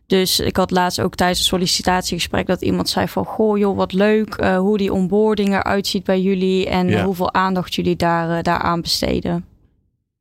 Dus 0.08 0.40
ik 0.40 0.56
had 0.56 0.72
laatst 0.72 1.02
ook 1.02 1.16
tijdens 1.16 1.40
een 1.40 1.46
sollicitatiegesprek 1.46 2.48
dat 2.48 2.62
iemand 2.62 2.90
zei 2.90 3.08
van... 3.08 3.26
Goh 3.26 3.58
joh, 3.58 3.78
wat 3.78 3.94
leuk 3.94 4.38
uh, 4.42 4.58
hoe 4.58 4.78
die 4.78 4.94
onboarding 4.94 5.50
eruit 5.54 5.88
ziet 5.88 6.04
bij 6.04 6.22
jullie... 6.22 6.70
en 6.70 6.88
Ja. 6.88 6.98
uh, 6.98 7.04
hoeveel 7.04 7.34
aandacht 7.34 7.76
jullie 7.76 7.96
daar, 7.96 8.38
uh, 8.38 8.42
daaraan 8.42 8.82
besteden. 8.82 9.46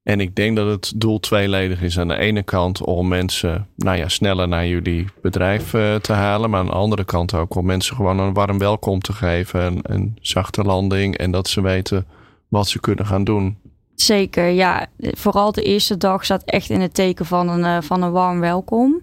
en 0.02 0.20
ik 0.20 0.36
denk 0.36 0.56
dat 0.56 0.68
het 0.68 0.92
doel 0.96 1.20
tweeledig 1.20 1.82
is. 1.82 1.98
Aan 1.98 2.08
de 2.08 2.16
ene 2.18 2.42
kant 2.42 2.82
om 2.84 3.08
mensen 3.08 3.66
nou 3.76 3.96
ja, 3.96 4.08
sneller 4.08 4.48
naar 4.48 4.66
jullie 4.66 5.06
bedrijf 5.22 5.74
eh, 5.74 5.94
te 5.94 6.12
halen. 6.12 6.50
Maar 6.50 6.60
aan 6.60 6.66
de 6.66 6.72
andere 6.72 7.04
kant 7.04 7.34
ook 7.34 7.54
om 7.54 7.66
mensen 7.66 7.96
gewoon 7.96 8.18
een 8.18 8.32
warm 8.32 8.58
welkom 8.58 9.00
te 9.00 9.12
geven. 9.12 9.60
Een, 9.64 9.80
een 9.82 10.16
zachte 10.20 10.62
landing 10.62 11.16
en 11.16 11.30
dat 11.30 11.48
ze 11.48 11.60
weten 11.60 12.06
wat 12.48 12.68
ze 12.68 12.80
kunnen 12.80 13.06
gaan 13.06 13.24
doen. 13.24 13.56
Zeker, 13.94 14.48
ja. 14.48 14.86
Vooral 14.98 15.52
de 15.52 15.62
eerste 15.62 15.96
dag 15.96 16.24
staat 16.24 16.42
echt 16.44 16.70
in 16.70 16.80
het 16.80 16.94
teken 16.94 17.26
van 17.26 17.48
een, 17.48 17.60
uh, 17.60 17.76
van 17.80 18.02
een 18.02 18.12
warm 18.12 18.40
welkom. 18.40 19.02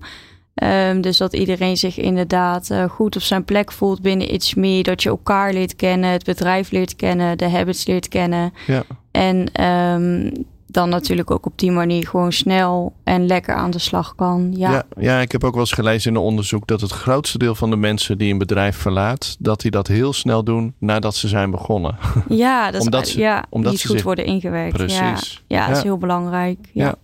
Um, 0.64 1.02
dus 1.02 1.18
dat 1.18 1.34
iedereen 1.34 1.78
zich 1.78 1.98
inderdaad 1.98 2.70
uh, 2.72 2.84
goed 2.90 3.16
op 3.16 3.22
zijn 3.22 3.44
plek 3.46 3.72
voelt 3.72 4.02
binnen 4.02 4.34
It's 4.34 4.54
Me. 4.54 4.84
Dat 4.84 5.04
je 5.04 5.10
elkaar 5.10 5.54
leert 5.54 5.76
kennen, 5.76 6.10
het 6.10 6.24
bedrijf 6.24 6.72
leert 6.72 6.96
kennen, 6.96 7.38
de 7.38 7.50
habits 7.50 7.86
leert 7.86 8.08
kennen. 8.08 8.54
Ja. 8.68 8.84
En 9.12 9.64
um, 9.66 10.32
dan 10.68 10.90
natuurlijk 10.90 11.32
ook 11.32 11.46
op 11.46 11.54
die 11.56 11.72
manier 11.72 12.08
gewoon 12.08 12.32
snel 12.32 12.94
en 13.04 13.26
lekker 13.26 13.56
aan 13.56 13.72
de 13.72 13.80
slag 13.80 14.16
kan. 14.16 14.54
Ja, 14.56 14.72
Ja, 14.72 14.84
ja, 15.00 15.20
ik 15.20 15.32
heb 15.32 15.44
ook 15.44 15.52
wel 15.52 15.60
eens 15.62 15.72
gelezen 15.72 16.12
in 16.12 16.18
een 16.18 16.24
onderzoek 16.24 16.68
dat 16.68 16.82
het 16.82 16.92
grootste 16.92 17.38
deel 17.38 17.56
van 17.56 17.70
de 17.70 17.76
mensen 17.76 18.18
die 18.18 18.32
een 18.32 18.38
bedrijf 18.38 18.78
verlaat, 18.78 19.36
dat 19.40 19.62
die 19.62 19.72
dat 19.72 19.88
heel 19.88 20.14
snel 20.14 20.44
doen 20.44 20.74
nadat 20.78 21.16
ze 21.16 21.28
zijn 21.28 21.52
begonnen. 21.52 21.98
ja 22.30 22.72
dat 22.72 22.82
Omdat 22.82 23.06
is 23.06 23.12
ze- 23.12 23.20
ja, 23.20 23.46
omdat 23.50 23.72
niet 23.72 23.82
ze 23.82 23.88
goed 23.88 23.96
zich- 23.96 24.06
worden 24.06 24.26
ingewerkt. 24.26 24.74
Precies. 24.74 25.44
Ja, 25.48 25.58
ja, 25.58 25.68
dat 25.68 25.78
is 25.78 25.84
heel 25.84 25.98
belangrijk. 25.98 26.58
Ja. 26.74 26.86
Ja. 26.86 26.96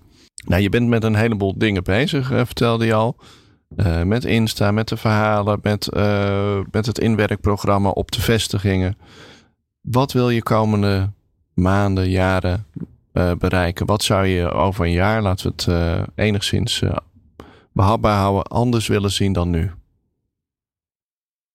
Nou, 0.46 0.62
je 0.62 0.70
bent 0.70 0.88
met 0.88 1.04
een 1.04 1.16
heleboel 1.16 1.54
dingen 1.58 1.84
bezig, 1.84 2.32
eh, 2.32 2.42
vertelde 2.46 2.86
je 2.86 2.94
al. 2.94 3.16
Uh, 3.76 4.02
met 4.02 4.26
Insta, 4.26 4.72
met 4.72 4.88
de 4.88 4.98
verhalen, 4.98 5.60
met, 5.62 5.90
uh, 5.94 6.60
met 6.72 6.86
het 6.86 7.00
inwerkprogramma 7.00 7.90
op 7.90 8.12
de 8.12 8.22
vestigingen. 8.22 8.98
Wat 9.82 10.12
wil 10.12 10.30
je 10.30 10.44
komende 10.44 11.10
maanden, 11.54 12.10
jaren 12.10 12.66
uh, 13.14 13.32
bereiken? 13.34 13.86
Wat 13.86 14.04
zou 14.04 14.26
je 14.26 14.52
over 14.52 14.86
een 14.86 14.92
jaar, 14.92 15.22
laten 15.22 15.54
we 15.56 15.72
het 15.72 16.08
enigszins 16.16 16.84
behapbaar 17.72 18.18
houden, 18.18 18.44
anders 18.44 18.88
willen 18.88 19.12
zien 19.12 19.34
dan 19.34 19.50
nu? 19.50 19.72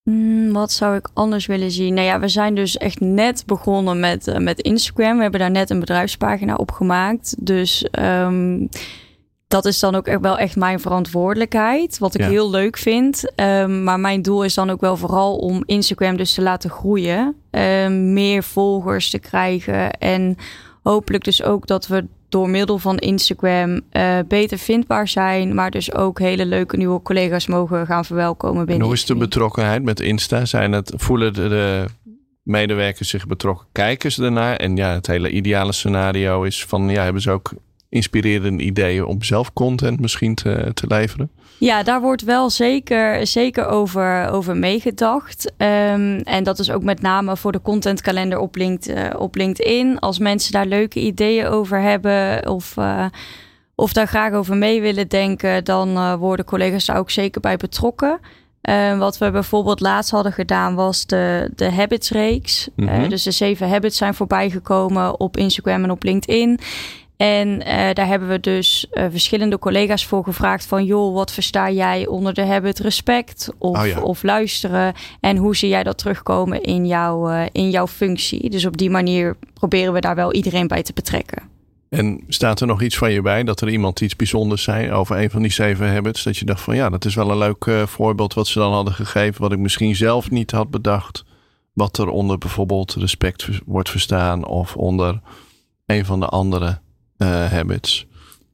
Mm, 0.03 0.53
wat 0.53 0.72
zou 0.72 0.96
ik 0.96 1.09
anders 1.12 1.46
willen 1.46 1.70
zien? 1.70 1.94
Nou 1.94 2.07
ja, 2.07 2.20
we 2.20 2.29
zijn 2.29 2.55
dus 2.55 2.77
echt 2.77 3.01
net 3.01 3.42
begonnen 3.46 4.01
met, 4.01 4.38
met 4.38 4.61
Instagram. 4.61 5.16
We 5.16 5.22
hebben 5.22 5.40
daar 5.40 5.51
net 5.51 5.70
een 5.70 5.81
bedrijfspagina 5.81 6.55
op 6.55 6.70
gemaakt. 6.70 7.35
Dus 7.38 7.87
um, 7.98 8.68
dat 9.53 9.65
is 9.65 9.79
dan 9.79 9.95
ook 9.95 10.19
wel 10.21 10.38
echt 10.38 10.57
mijn 10.57 10.81
verantwoordelijkheid. 10.81 11.99
Wat 11.99 12.15
ik 12.15 12.21
ja. 12.21 12.29
heel 12.29 12.51
leuk 12.51 12.79
vind. 12.79 13.33
Um, 13.37 13.83
maar 13.83 14.01
mijn 14.01 14.23
doel 14.23 14.45
is 14.45 14.55
dan 14.55 14.71
ook 14.71 14.81
wel 14.81 14.97
vooral 14.97 15.37
om 15.37 15.62
Instagram 15.67 16.17
dus 16.17 16.35
te 16.35 16.43
laten 16.43 16.71
groeien. 16.71 17.35
Um, 17.51 18.12
meer 18.12 18.43
volgers 18.43 19.11
te 19.11 19.19
krijgen. 19.19 19.91
En 19.91 20.37
hopelijk 20.83 21.25
dus 21.25 21.43
ook 21.43 21.67
dat 21.67 21.87
we 21.87 22.05
door 22.29 22.51
middel 22.51 22.79
van 22.79 22.99
Instagram 22.99 23.81
uh, 23.93 24.19
beter 24.29 24.59
vindbaar 24.59 25.09
zijn. 25.09 25.55
Maar 25.55 25.71
dus 25.71 25.95
ook 25.95 26.19
hele 26.19 26.47
leuke 26.47 26.77
nieuwe 26.77 27.03
collega's 27.03 27.47
mogen 27.47 27.87
gaan 27.87 28.05
verwelkomen 28.05 28.67
binnen. 28.67 28.77
En 28.77 28.85
hoe 28.85 28.95
is 28.95 29.05
de 29.05 29.17
betrokkenheid 29.17 29.83
met 29.83 30.01
Insta? 30.01 30.45
Zijn 30.45 30.73
het, 30.73 30.93
voelen 30.97 31.33
de, 31.33 31.49
de 31.49 31.85
medewerkers 32.43 33.09
zich 33.09 33.27
betrokken? 33.27 33.67
Kijken 33.73 34.12
ze 34.12 34.25
ernaar? 34.25 34.57
En 34.57 34.77
ja, 34.77 34.93
het 34.93 35.07
hele 35.07 35.31
ideale 35.31 35.73
scenario 35.73 36.43
is 36.43 36.65
van 36.65 36.88
ja, 36.88 37.03
hebben 37.03 37.23
ze 37.23 37.31
ook 37.31 37.53
inspirerende 37.92 38.62
ideeën 38.62 39.05
om 39.05 39.22
zelf 39.22 39.52
content 39.52 40.00
misschien 40.00 40.35
te, 40.35 40.70
te 40.74 40.87
leveren? 40.87 41.31
Ja, 41.59 41.83
daar 41.83 42.00
wordt 42.00 42.22
wel 42.22 42.50
zeker, 42.50 43.26
zeker 43.26 43.66
over, 43.66 44.28
over 44.28 44.57
meegedacht. 44.57 45.52
Um, 45.57 46.16
en 46.16 46.42
dat 46.44 46.59
is 46.59 46.70
ook 46.70 46.83
met 46.83 47.02
name 47.02 47.37
voor 47.37 47.52
de 47.52 47.61
contentkalender 47.61 48.38
op, 48.38 48.57
LinkedIn. 48.57 49.16
op 49.16 49.35
LinkedIn. 49.35 49.98
Als 49.98 50.18
mensen 50.18 50.52
daar 50.52 50.66
leuke 50.66 51.00
ideeën 51.00 51.46
over 51.46 51.81
hebben 51.81 52.48
of, 52.48 52.76
uh, 52.76 53.05
of 53.74 53.92
daar 53.92 54.07
graag 54.07 54.33
over 54.33 54.57
mee 54.57 54.81
willen 54.81 55.09
denken, 55.09 55.64
dan 55.64 55.88
uh, 55.88 56.14
worden 56.14 56.44
collega's 56.44 56.85
daar 56.85 56.98
ook 56.98 57.11
zeker 57.11 57.40
bij 57.40 57.57
betrokken. 57.57 58.20
Uh, 58.62 58.98
wat 58.98 59.18
we 59.18 59.31
bijvoorbeeld 59.31 59.81
laatst 59.81 60.11
hadden 60.11 60.33
gedaan 60.33 60.74
was 60.74 61.07
de, 61.07 61.50
de 61.55 61.70
habits-reeks. 61.70 62.68
Mm 62.76 62.88
-hmm. 62.88 63.09
dus 63.09 63.22
de 63.22 63.31
zeven 63.31 63.68
habits 63.68 63.96
zijn 63.96 64.14
voorbijgekomen 64.14 65.20
op 65.20 65.37
Instagram 65.37 65.85
en 65.85 65.90
op 65.90 66.02
LinkedIn. 66.02 66.61
En 67.22 67.48
uh, 67.48 67.66
daar 67.92 68.06
hebben 68.06 68.28
we 68.28 68.40
dus 68.40 68.87
uh, 68.92 69.04
verschillende 69.11 69.58
collega's 69.58 70.06
voor 70.06 70.24
gevraagd 70.24 70.66
van 70.66 70.85
joh, 70.85 71.14
wat 71.14 71.32
versta 71.32 71.70
jij 71.70 72.06
onder 72.06 72.35
de 72.35 72.44
habit 72.44 72.78
respect 72.78 73.50
of, 73.58 73.78
oh 73.78 73.87
ja. 73.87 74.00
of 74.00 74.22
luisteren 74.22 74.94
en 75.20 75.37
hoe 75.37 75.56
zie 75.56 75.68
jij 75.68 75.82
dat 75.82 75.98
terugkomen 75.98 76.62
in, 76.62 76.87
jouw 76.87 77.30
uh, 77.30 77.44
in 77.52 77.70
jouw 77.70 77.87
functie? 77.87 78.50
Dus 78.50 78.66
op 78.66 78.76
die 78.76 78.90
manier 78.90 79.37
proberen 79.54 79.92
we 79.92 80.00
daar 80.00 80.14
wel 80.14 80.32
iedereen 80.32 80.66
bij 80.66 80.82
te 80.82 80.92
betrekken. 80.92 81.42
En 81.88 82.24
staat 82.28 82.61
er 82.61 82.66
nog 82.66 82.82
iets 82.82 82.96
van 82.96 83.12
je 83.12 83.22
bij 83.22 83.44
dat 83.44 83.61
er 83.61 83.68
iemand 83.68 84.00
iets 84.00 84.16
bijzonders 84.16 84.62
zei 84.62 84.92
over 84.92 85.16
een 85.16 85.30
van 85.30 85.42
die 85.42 85.52
zeven 85.52 85.92
habits? 85.92 86.22
Dat 86.22 86.37
je 86.37 86.44
dacht 86.44 86.61
van 86.61 86.76
ja, 86.76 86.90
dat 86.90 87.04
is 87.04 87.14
wel 87.14 87.30
een 87.30 87.38
leuk 87.38 87.88
voorbeeld 87.88 88.35
wat 88.35 88.46
ze 88.46 88.58
dan 88.58 88.72
hadden 88.72 88.94
gegeven, 88.94 89.42
wat 89.42 89.52
ik 89.52 89.58
misschien 89.58 89.96
zelf 89.96 90.30
niet 90.30 90.50
had 90.50 90.70
bedacht. 90.70 91.24
Wat 91.72 91.98
er 91.98 92.08
onder 92.08 92.38
bijvoorbeeld 92.38 92.94
respect 92.94 93.48
wordt 93.66 93.90
verstaan 93.90 94.46
of 94.46 94.76
onder 94.76 95.20
een 95.87 96.04
van 96.04 96.20
de 96.20 96.26
andere 96.26 96.80
habits? 97.24 98.06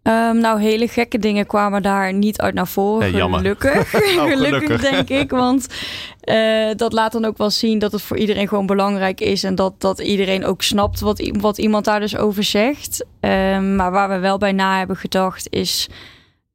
Um, 0.03 0.39
nou, 0.39 0.61
hele 0.61 0.89
gekke 0.89 1.19
dingen 1.19 1.47
kwamen 1.47 1.83
daar 1.83 2.13
niet 2.13 2.41
uit 2.41 2.55
naar 2.55 2.67
voren. 2.67 3.13
Nee, 3.13 3.23
gelukkig. 3.23 3.95
oh, 4.19 4.25
gelukkig, 4.25 4.81
denk 4.81 5.09
ik. 5.09 5.31
Want 5.31 5.67
uh, 6.25 6.71
dat 6.77 6.93
laat 6.93 7.13
dan 7.13 7.25
ook 7.25 7.39
wel 7.39 7.51
zien 7.51 7.79
dat 7.79 7.93
het 7.93 8.03
voor 8.03 8.17
iedereen 8.17 8.49
gewoon 8.49 8.67
belangrijk 8.67 9.21
is. 9.21 9.45
En 9.45 9.55
dat, 9.55 9.81
dat 9.81 9.99
iedereen 9.99 10.45
ook 10.45 10.63
snapt 10.63 11.01
wat, 11.01 11.31
wat 11.41 11.59
iemand 11.59 11.85
daar 11.85 12.01
dus 12.01 12.17
over 12.17 12.45
zegt. 12.45 13.05
Um, 13.21 13.77
maar 13.77 13.91
waar 13.91 14.09
we 14.09 14.19
wel 14.19 14.39
bij 14.39 14.53
na 14.53 14.79
hebben 14.79 14.97
gedacht 14.97 15.47
is... 15.51 15.89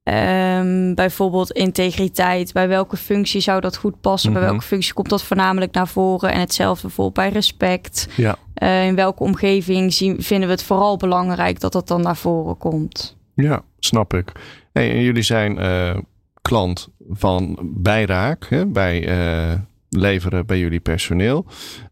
Um, 0.04 0.96
bijvoorbeeld 0.96 1.52
integriteit. 1.52 2.54
Bij 2.54 2.68
welke 2.68 2.98
functie 2.98 3.42
zou 3.42 3.62
dat 3.62 3.78
goed 3.78 4.02
passen? 4.02 4.30
Mm 4.30 4.36
-hmm. 4.36 4.44
Bij 4.44 4.54
welke 4.54 4.68
functie 4.68 4.94
komt 4.94 5.10
dat 5.10 5.24
voornamelijk 5.24 5.74
naar 5.74 5.88
voren? 5.88 6.32
En 6.32 6.40
hetzelfde 6.40 6.82
bijvoorbeeld 6.82 7.16
bij 7.16 7.30
respect. 7.30 8.08
Ja. 8.16 8.36
Uh, 8.64 8.86
in 8.86 8.96
welke 8.96 9.24
omgeving 9.24 9.94
zien, 9.94 10.22
vinden 10.22 10.48
we 10.48 10.54
het 10.54 10.64
vooral 10.64 10.98
belangrijk 10.98 11.60
dat 11.60 11.72
dat 11.72 11.88
dan 11.88 12.02
naar 12.02 12.18
voren 12.18 12.58
komt? 12.58 13.18
Ja, 13.34 13.64
snap 13.80 14.14
ik. 14.14 14.32
En 14.72 15.02
jullie 15.02 15.24
zijn 15.24 15.58
uh, 15.60 15.98
klant 16.42 16.88
van 17.10 17.60
Bijraak, 17.62 18.46
hè, 18.50 18.66
bij 18.68 19.08
uh, 19.08 19.54
leveren 19.90 20.46
bij 20.46 20.60
jullie 20.60 20.80
personeel. 20.80 21.46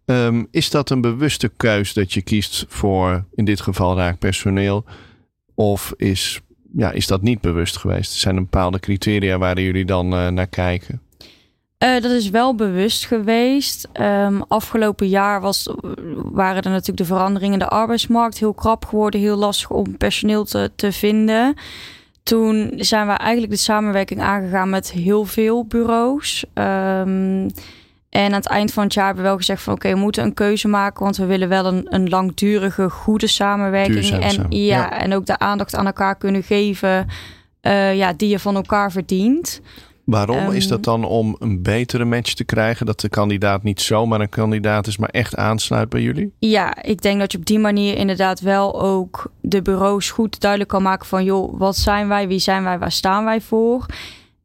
Um, 0.05 0.47
is 0.51 0.69
dat 0.69 0.89
een 0.89 1.01
bewuste 1.01 1.47
keus 1.57 1.93
dat 1.93 2.13
je 2.13 2.21
kiest 2.21 2.65
voor 2.67 3.25
in 3.33 3.45
dit 3.45 3.61
geval 3.61 3.95
raakpersoneel? 3.95 4.85
Of 5.55 5.93
is 5.97 6.41
ja, 6.75 6.91
is 6.91 7.07
dat 7.07 7.21
niet 7.21 7.41
bewust 7.41 7.77
geweest? 7.77 8.11
Zijn 8.11 8.35
er 8.35 8.41
bepaalde 8.41 8.79
criteria 8.79 9.37
waar 9.37 9.61
jullie 9.61 9.85
dan 9.85 10.13
uh, 10.13 10.27
naar 10.27 10.47
kijken? 10.47 11.01
Uh, 11.83 12.01
dat 12.01 12.11
is 12.11 12.29
wel 12.29 12.55
bewust 12.55 13.05
geweest. 13.05 13.87
Um, 14.01 14.43
afgelopen 14.47 15.07
jaar 15.07 15.41
was, 15.41 15.73
waren 16.15 16.61
er 16.63 16.69
natuurlijk 16.69 16.97
de 16.97 17.05
veranderingen 17.05 17.53
in 17.53 17.59
de 17.59 17.67
arbeidsmarkt 17.67 18.37
heel 18.37 18.53
krap 18.53 18.85
geworden, 18.85 19.19
heel 19.19 19.37
lastig 19.37 19.69
om 19.69 19.97
personeel 19.97 20.43
te, 20.43 20.71
te 20.75 20.91
vinden. 20.91 21.55
Toen 22.23 22.73
zijn 22.75 23.07
we 23.07 23.13
eigenlijk 23.13 23.51
de 23.51 23.57
samenwerking 23.57 24.21
aangegaan 24.21 24.69
met 24.69 24.91
heel 24.91 25.25
veel 25.25 25.65
bureaus. 25.65 26.45
Um, 26.53 27.49
en 28.11 28.25
aan 28.25 28.31
het 28.31 28.47
eind 28.47 28.73
van 28.73 28.83
het 28.83 28.93
jaar 28.93 29.05
hebben 29.05 29.23
we 29.23 29.29
wel 29.29 29.37
gezegd 29.37 29.61
van 29.61 29.73
oké, 29.73 29.85
okay, 29.85 29.97
we 29.97 30.03
moeten 30.03 30.23
een 30.23 30.33
keuze 30.33 30.67
maken, 30.67 31.03
want 31.03 31.17
we 31.17 31.25
willen 31.25 31.49
wel 31.49 31.65
een, 31.65 31.85
een 31.89 32.09
langdurige, 32.09 32.89
goede 32.89 33.27
samenwerking. 33.27 33.95
Duurzaam 33.95 34.21
en 34.21 34.45
ja, 34.49 34.77
ja, 34.77 34.99
en 34.99 35.13
ook 35.13 35.25
de 35.25 35.39
aandacht 35.39 35.75
aan 35.75 35.85
elkaar 35.85 36.15
kunnen 36.15 36.43
geven 36.43 37.07
uh, 37.61 37.95
ja, 37.95 38.13
die 38.13 38.29
je 38.29 38.39
van 38.39 38.55
elkaar 38.55 38.91
verdient. 38.91 39.61
Waarom 40.05 40.37
um, 40.37 40.51
is 40.51 40.67
dat 40.67 40.83
dan 40.83 41.03
om 41.03 41.35
een 41.39 41.61
betere 41.61 42.05
match 42.05 42.33
te 42.33 42.43
krijgen? 42.43 42.85
Dat 42.85 42.99
de 42.99 43.09
kandidaat 43.09 43.63
niet 43.63 43.81
zomaar 43.81 44.21
een 44.21 44.29
kandidaat 44.29 44.87
is, 44.87 44.97
maar 44.97 45.09
echt 45.09 45.35
aansluit 45.35 45.89
bij 45.89 46.01
jullie? 46.01 46.33
Ja, 46.39 46.83
ik 46.83 47.01
denk 47.01 47.19
dat 47.19 47.31
je 47.31 47.37
op 47.37 47.45
die 47.45 47.59
manier 47.59 47.97
inderdaad 47.97 48.39
wel 48.39 48.81
ook 48.81 49.31
de 49.41 49.61
bureaus 49.61 50.11
goed 50.11 50.39
duidelijk 50.39 50.69
kan 50.69 50.81
maken 50.81 51.07
van 51.07 51.23
joh, 51.23 51.59
wat 51.59 51.75
zijn 51.75 52.07
wij, 52.07 52.27
wie 52.27 52.39
zijn 52.39 52.63
wij, 52.63 52.79
waar 52.79 52.91
staan 52.91 53.25
wij 53.25 53.41
voor? 53.41 53.85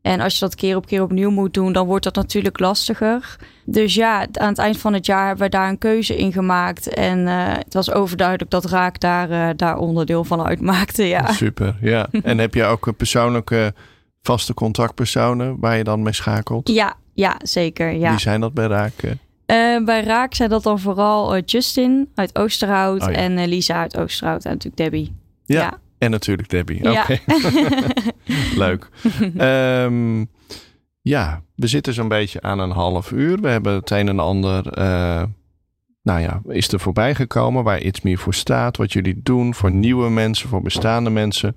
En 0.07 0.21
als 0.21 0.35
je 0.35 0.40
dat 0.40 0.55
keer 0.55 0.77
op 0.77 0.87
keer 0.87 1.03
opnieuw 1.03 1.31
moet 1.31 1.55
doen, 1.55 1.73
dan 1.73 1.87
wordt 1.87 2.05
dat 2.05 2.14
natuurlijk 2.14 2.59
lastiger. 2.59 3.37
Dus 3.64 3.95
ja, 3.95 4.27
aan 4.33 4.49
het 4.49 4.59
eind 4.59 4.79
van 4.79 4.92
het 4.92 5.07
jaar 5.07 5.27
hebben 5.27 5.45
we 5.45 5.51
daar 5.51 5.69
een 5.69 5.79
keuze 5.79 6.16
in 6.16 6.33
gemaakt. 6.33 6.88
En 6.88 7.19
uh, 7.19 7.53
het 7.53 7.75
was 7.75 7.92
overduidelijk 7.92 8.51
dat 8.51 8.64
Raak 8.64 9.01
daar, 9.01 9.31
uh, 9.31 9.49
daar 9.57 9.79
onderdeel 9.79 10.25
van 10.25 10.42
uitmaakte. 10.42 11.05
Ja. 11.05 11.33
Super, 11.33 11.77
ja. 11.81 12.09
en 12.23 12.38
heb 12.38 12.55
je 12.55 12.64
ook 12.64 12.97
persoonlijke 12.97 13.75
vaste 14.23 14.55
contactpersonen 14.55 15.57
waar 15.61 15.77
je 15.77 15.85
dan 15.85 16.03
mee 16.03 16.12
schakelt? 16.12 16.69
Ja, 16.69 16.95
ja 17.12 17.37
zeker. 17.42 17.92
Ja. 17.92 18.11
Wie 18.11 18.21
zijn 18.21 18.40
dat 18.40 18.55
bij 18.55 18.66
Raak? 18.66 18.92
Uh, 19.03 19.85
bij 19.85 20.03
Raak 20.05 20.35
zijn 20.35 20.51
dat 20.51 20.62
dan 20.62 20.81
vooral 20.81 21.38
Justin 21.38 22.09
uit 22.14 22.38
Oosterhout 22.38 23.03
oh, 23.03 23.11
ja. 23.11 23.14
en 23.14 23.47
Lisa 23.47 23.81
uit 23.81 23.97
Oosterhout 23.97 24.45
en 24.45 24.51
natuurlijk 24.51 24.77
Debbie. 24.77 25.14
Ja, 25.45 25.61
ja. 25.61 25.79
En 25.98 26.11
natuurlijk 26.11 26.48
Debbie. 26.48 26.82
Ja. 26.82 27.02
Oké. 27.02 27.20
Okay. 27.26 28.12
Leuk. 28.64 28.88
um, 29.38 30.28
ja, 31.00 31.42
we 31.54 31.66
zitten 31.66 31.94
zo'n 31.94 32.09
beetje 32.09 32.40
aan 32.42 32.59
een 32.59 32.70
half 32.70 33.11
uur. 33.11 33.40
We 33.40 33.48
hebben 33.48 33.74
het 33.74 33.90
een 33.90 34.09
en 34.09 34.18
ander, 34.18 34.78
uh, 34.78 35.22
nou 36.02 36.20
ja, 36.20 36.42
is 36.48 36.72
er 36.72 36.80
voorbij 36.80 37.14
gekomen 37.14 37.64
waar 37.64 37.80
iets 37.80 38.00
meer 38.00 38.18
voor 38.18 38.35
staat. 38.35 38.76
Wat 38.76 38.92
jullie 38.92 39.20
doen 39.22 39.54
voor 39.54 39.70
nieuwe 39.70 40.11
mensen, 40.11 40.48
voor 40.48 40.62
bestaande 40.62 41.11
mensen. 41.11 41.56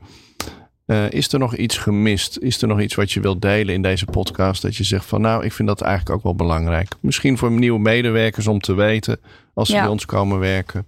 Uh, 0.86 1.12
is 1.12 1.34
er 1.34 1.40
nog 1.40 1.56
iets 1.56 1.78
gemist? 1.78 2.38
Is 2.38 2.62
er 2.62 2.68
nog 2.68 2.82
iets 2.82 2.96
wat 2.96 3.12
je 3.12 3.20
wilt 3.20 3.42
delen 3.42 3.74
in 3.74 3.82
deze 3.82 4.06
podcast? 4.06 4.62
Dat 4.62 4.76
je 4.76 4.84
zegt 4.84 5.06
van 5.06 5.22
nou, 5.22 5.46
ik 5.46 5.54
vind 5.54 5.68
dat 5.68 5.82
eigenlijk 5.82 6.16
ook 6.16 6.24
wel 6.24 6.36
belangrijk. 6.36 6.96
Misschien 7.00 7.38
voor 7.38 7.52
nieuwe 7.52 7.80
medewerkers 7.80 8.48
om 8.48 8.60
te 8.60 8.74
weten 8.74 9.20
als 9.54 9.70
ze 9.70 9.76
ja. 9.76 9.82
bij 9.82 9.92
ons 9.92 10.06
komen 10.06 10.40
werken. 10.40 10.86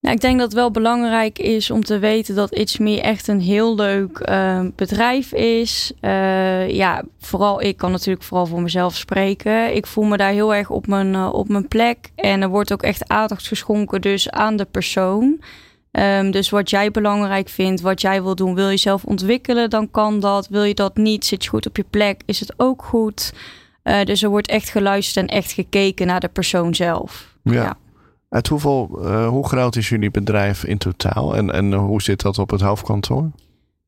Nou, 0.00 0.14
ik 0.14 0.20
denk 0.20 0.38
dat 0.38 0.46
het 0.46 0.54
wel 0.56 0.70
belangrijk 0.70 1.38
is 1.38 1.70
om 1.70 1.84
te 1.84 1.98
weten 1.98 2.34
dat 2.34 2.54
It's 2.54 2.78
Me 2.78 3.00
echt 3.00 3.28
een 3.28 3.40
heel 3.40 3.74
leuk 3.74 4.28
uh, 4.28 4.60
bedrijf 4.76 5.32
is. 5.32 5.92
Uh, 6.00 6.68
ja, 6.68 7.02
vooral 7.18 7.62
ik 7.62 7.76
kan 7.76 7.90
natuurlijk 7.90 8.24
vooral 8.24 8.46
voor 8.46 8.62
mezelf 8.62 8.96
spreken. 8.96 9.74
Ik 9.74 9.86
voel 9.86 10.04
me 10.04 10.16
daar 10.16 10.30
heel 10.30 10.54
erg 10.54 10.70
op 10.70 10.86
mijn, 10.86 11.12
uh, 11.12 11.28
op 11.32 11.48
mijn 11.48 11.68
plek. 11.68 12.10
En 12.14 12.42
er 12.42 12.48
wordt 12.48 12.72
ook 12.72 12.82
echt 12.82 13.08
aandacht 13.08 13.46
geschonken 13.46 14.00
dus 14.00 14.30
aan 14.30 14.56
de 14.56 14.64
persoon. 14.64 15.40
Um, 15.92 16.30
dus 16.30 16.50
wat 16.50 16.70
jij 16.70 16.90
belangrijk 16.90 17.48
vindt, 17.48 17.80
wat 17.80 18.00
jij 18.00 18.22
wil 18.22 18.34
doen, 18.34 18.54
wil 18.54 18.68
je 18.68 18.76
zelf 18.76 19.04
ontwikkelen, 19.04 19.70
dan 19.70 19.90
kan 19.90 20.20
dat. 20.20 20.48
Wil 20.48 20.62
je 20.62 20.74
dat 20.74 20.96
niet, 20.96 21.24
zit 21.24 21.44
je 21.44 21.50
goed 21.50 21.66
op 21.66 21.76
je 21.76 21.84
plek, 21.90 22.20
is 22.24 22.40
het 22.40 22.54
ook 22.56 22.82
goed. 22.82 23.32
dus 24.04 24.22
er 24.22 24.28
wordt 24.28 24.48
echt 24.48 24.68
geluisterd 24.68 25.28
en 25.28 25.36
echt 25.36 25.52
gekeken 25.52 26.06
naar 26.06 26.20
de 26.20 26.28
persoon 26.28 26.74
zelf. 26.74 27.34
ja. 27.42 27.52
ja. 27.52 27.76
Uit 28.28 28.48
hoeveel, 28.48 28.98
uh, 29.02 29.28
hoe 29.28 29.46
groot 29.46 29.76
is 29.76 29.88
jullie 29.88 30.10
bedrijf 30.10 30.64
in 30.64 30.78
totaal 30.78 31.36
en, 31.36 31.50
en 31.50 31.72
hoe 31.72 32.02
zit 32.02 32.22
dat 32.22 32.38
op 32.38 32.50
het 32.50 32.60
hoofdkantoor? 32.60 33.30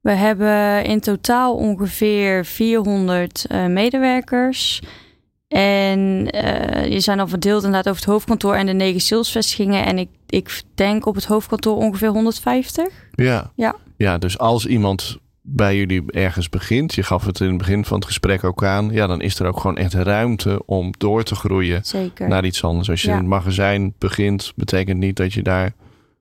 We 0.00 0.10
hebben 0.10 0.84
in 0.84 1.00
totaal 1.00 1.54
ongeveer 1.54 2.44
400 2.44 3.46
uh, 3.48 3.66
medewerkers. 3.66 4.82
En 5.48 6.28
uh, 6.34 6.86
je 6.86 7.00
zijn 7.00 7.16
dan 7.18 7.28
verdeeld 7.28 7.64
inderdaad 7.64 7.88
over 7.88 8.02
het 8.02 8.10
hoofdkantoor 8.10 8.54
en 8.54 8.66
de 8.66 8.72
negen 8.72 9.00
salesvestigingen. 9.00 9.84
En 9.84 9.98
ik, 9.98 10.08
ik 10.26 10.62
denk 10.74 11.06
op 11.06 11.14
het 11.14 11.24
hoofdkantoor 11.24 11.76
ongeveer 11.76 12.08
150. 12.08 12.86
Ja. 13.10 13.50
Ja. 13.54 13.74
ja, 13.96 14.18
dus 14.18 14.38
als 14.38 14.66
iemand 14.66 15.18
bij 15.50 15.76
jullie 15.76 16.02
ergens 16.12 16.48
begint, 16.48 16.94
je 16.94 17.02
gaf 17.02 17.24
het 17.26 17.40
in 17.40 17.48
het 17.48 17.58
begin 17.58 17.84
van 17.84 17.96
het 17.96 18.06
gesprek 18.06 18.44
ook 18.44 18.64
aan, 18.64 18.88
ja, 18.92 19.06
dan 19.06 19.20
is 19.20 19.38
er 19.38 19.46
ook 19.46 19.60
gewoon 19.60 19.76
echt 19.76 19.94
ruimte 19.94 20.62
om 20.66 20.92
door 20.98 21.22
te 21.22 21.34
groeien 21.34 21.84
Zeker. 21.84 22.28
naar 22.28 22.44
iets 22.44 22.64
anders. 22.64 22.90
Als 22.90 23.02
je 23.02 23.08
Ja. 23.08 23.14
in 23.14 23.20
het 23.20 23.28
magazijn 23.28 23.92
begint, 23.98 24.52
betekent 24.56 24.98
niet 24.98 25.16
dat 25.16 25.32
je 25.32 25.42
daar 25.42 25.72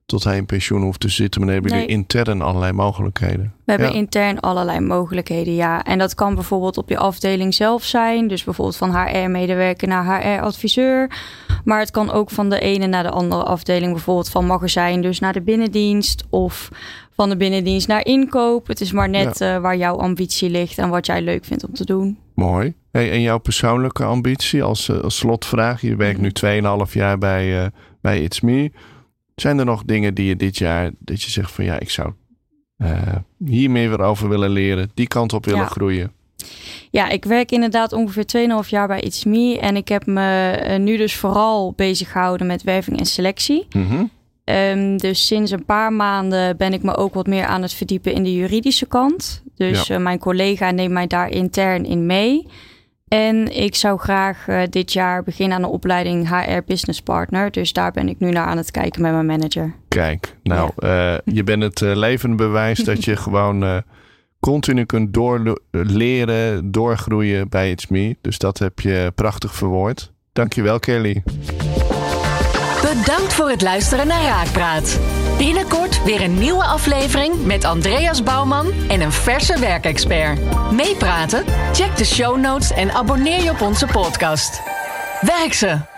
tot 0.08 0.24
hij 0.24 0.36
in 0.36 0.46
pensioen 0.46 0.82
hoeft 0.82 1.00
te 1.00 1.08
zitten, 1.08 1.40
maar 1.40 1.50
dan 1.50 1.58
hebben 1.62 1.78
jullie 1.78 1.94
Nee. 1.96 2.04
intern 2.04 2.42
allerlei 2.42 2.72
mogelijkheden. 2.72 3.52
We 3.64 3.70
hebben 3.72 3.88
Ja. 3.88 3.94
intern 3.94 4.40
allerlei 4.40 4.80
mogelijkheden, 4.80 5.54
ja. 5.54 5.84
En 5.84 5.98
dat 5.98 6.14
kan 6.14 6.34
bijvoorbeeld 6.34 6.78
op 6.78 6.88
je 6.88 6.98
afdeling 6.98 7.54
zelf 7.54 7.84
zijn. 7.84 8.28
Dus 8.28 8.44
bijvoorbeeld 8.44 8.76
van 8.76 8.96
HR-medewerker 8.96 9.88
naar 9.88 10.22
HR-adviseur. 10.22 11.10
Maar 11.64 11.80
het 11.80 11.90
kan 11.90 12.10
ook 12.12 12.30
van 12.30 12.50
de 12.50 12.58
ene 12.60 12.86
naar 12.86 13.02
de 13.02 13.10
andere 13.10 13.42
afdeling. 13.42 13.92
Bijvoorbeeld 13.92 14.28
van 14.30 14.46
magazijn 14.46 15.02
dus 15.02 15.18
naar 15.20 15.32
de 15.32 15.42
binnendienst. 15.42 16.24
Of 16.30 16.68
van 17.14 17.28
de 17.28 17.36
binnendienst 17.36 17.88
naar 17.88 18.04
inkoop. 18.04 18.66
Het 18.66 18.80
is 18.80 18.92
maar 18.92 19.08
net 19.08 19.40
eh, 19.40 19.58
waar 19.58 19.76
jouw 19.76 19.96
ambitie 19.96 20.50
ligt 20.50 20.78
en 20.78 20.88
wat 20.88 21.06
jij 21.06 21.22
leuk 21.22 21.44
vindt 21.44 21.66
om 21.66 21.74
te 21.74 21.84
doen. 21.84 22.18
Mooi. 22.34 22.74
Hey, 22.92 23.10
en 23.10 23.20
jouw 23.20 23.38
persoonlijke 23.38 24.04
ambitie 24.04 24.62
als, 24.62 24.88
eh, 24.88 24.98
als 25.00 25.16
slotvraag? 25.16 25.80
Je 25.80 25.96
werkt 25.96 26.20
nu 26.20 26.30
2,5 26.32 26.94
jaar 26.94 27.18
bij, 27.18 27.62
eh, 27.62 27.66
bij 28.00 28.20
It's 28.22 28.40
Me. 28.40 28.70
Zijn 29.40 29.58
er 29.58 29.64
nog 29.64 29.82
dingen 29.84 30.14
die 30.14 30.26
je 30.26 30.36
dit 30.36 30.58
jaar, 30.58 30.90
dat 30.98 31.22
je 31.22 31.30
zegt 31.30 31.52
van 31.52 31.64
ja, 31.64 31.78
ik 31.80 31.90
zou 31.90 32.12
eh, 32.76 33.02
hier 33.44 33.70
meer 33.70 33.88
weer 33.88 34.00
over 34.00 34.28
willen 34.28 34.50
leren, 34.50 34.90
die 34.94 35.06
kant 35.06 35.32
op 35.32 35.44
willen 35.44 35.60
Ja. 35.60 35.66
groeien? 35.66 36.12
Ja, 36.90 37.08
ik 37.08 37.24
werk 37.24 37.50
inderdaad 37.50 37.92
ongeveer 37.92 38.24
2,5 38.64 38.68
jaar 38.68 38.86
bij 38.86 39.00
It's 39.00 39.24
Me. 39.24 39.58
En 39.60 39.76
ik 39.76 39.88
heb 39.88 40.06
me 40.06 40.50
eh, 40.50 40.78
nu 40.78 40.96
dus 40.96 41.14
vooral 41.16 41.72
bezig 41.76 42.12
gehouden 42.12 42.46
met 42.46 42.62
werving 42.62 42.98
en 42.98 43.06
selectie. 43.06 43.66
Mhm. 43.72 44.04
Ehm, 44.44 44.96
dus 44.96 45.26
sinds 45.26 45.50
een 45.50 45.64
paar 45.64 45.92
maanden 45.92 46.56
ben 46.56 46.72
ik 46.72 46.82
me 46.82 46.96
ook 46.96 47.14
wat 47.14 47.26
meer 47.26 47.44
aan 47.44 47.62
het 47.62 47.72
verdiepen 47.72 48.12
in 48.12 48.22
de 48.22 48.34
juridische 48.34 48.86
kant. 48.86 49.42
Dus 49.54 49.86
Ja. 49.86 49.94
eh, 49.94 50.00
mijn 50.02 50.18
collega 50.18 50.70
neemt 50.70 50.92
mij 50.92 51.06
daar 51.06 51.30
intern 51.30 51.84
in 51.84 52.06
mee. 52.06 52.46
En 53.08 53.56
ik 53.56 53.74
zou 53.74 53.98
graag 53.98 54.48
eh, 54.48 54.62
dit 54.70 54.92
jaar 54.92 55.22
beginnen 55.22 55.56
aan 55.56 55.62
een 55.62 55.68
opleiding 55.68 56.28
HR 56.28 56.60
Business 56.66 57.00
Partner. 57.00 57.50
Dus 57.50 57.72
daar 57.72 57.92
ben 57.92 58.08
ik 58.08 58.18
nu 58.18 58.30
naar 58.30 58.46
aan 58.46 58.56
het 58.56 58.70
kijken 58.70 59.02
met 59.02 59.12
mijn 59.12 59.26
manager. 59.26 59.74
Kijk, 59.88 60.36
nou, 60.42 60.70
eh, 60.76 61.14
je 61.24 61.44
bent 61.44 61.62
het 61.62 61.82
eh, 61.82 61.96
levende 61.96 62.36
bewijs 62.36 62.78
dat 62.78 63.04
je 63.04 63.16
gewoon 63.26 63.64
eh, 63.64 63.76
continu 64.40 64.84
kunt 64.84 65.14
doorleren, 65.14 66.70
doorgroeien 66.70 67.48
bij 67.48 67.70
It's 67.70 67.86
Me. 67.86 68.16
Dus 68.20 68.38
dat 68.38 68.58
heb 68.58 68.80
je 68.80 69.12
prachtig 69.14 69.54
verwoord. 69.54 70.12
Dankjewel, 70.32 70.78
Kelly. 70.78 71.22
Bedankt 72.82 73.32
voor 73.32 73.50
het 73.50 73.62
luisteren 73.62 74.06
naar 74.06 74.22
Raakpraat. 74.22 75.00
Binnenkort 75.38 76.04
weer 76.04 76.20
een 76.20 76.38
nieuwe 76.38 76.64
aflevering 76.64 77.44
met 77.44 77.64
Andreas 77.64 78.22
Bouwman 78.22 78.72
en 78.88 79.00
een 79.00 79.12
verse 79.12 79.58
werkexpert. 79.58 80.40
Meepraten? 80.72 81.44
Check 81.72 81.96
de 81.96 82.04
show 82.04 82.38
notes 82.38 82.72
en 82.72 82.92
abonneer 82.92 83.42
je 83.42 83.50
op 83.50 83.60
onze 83.60 83.86
podcast. 83.86 84.62
Werk 85.20 85.52
ze! 85.52 85.97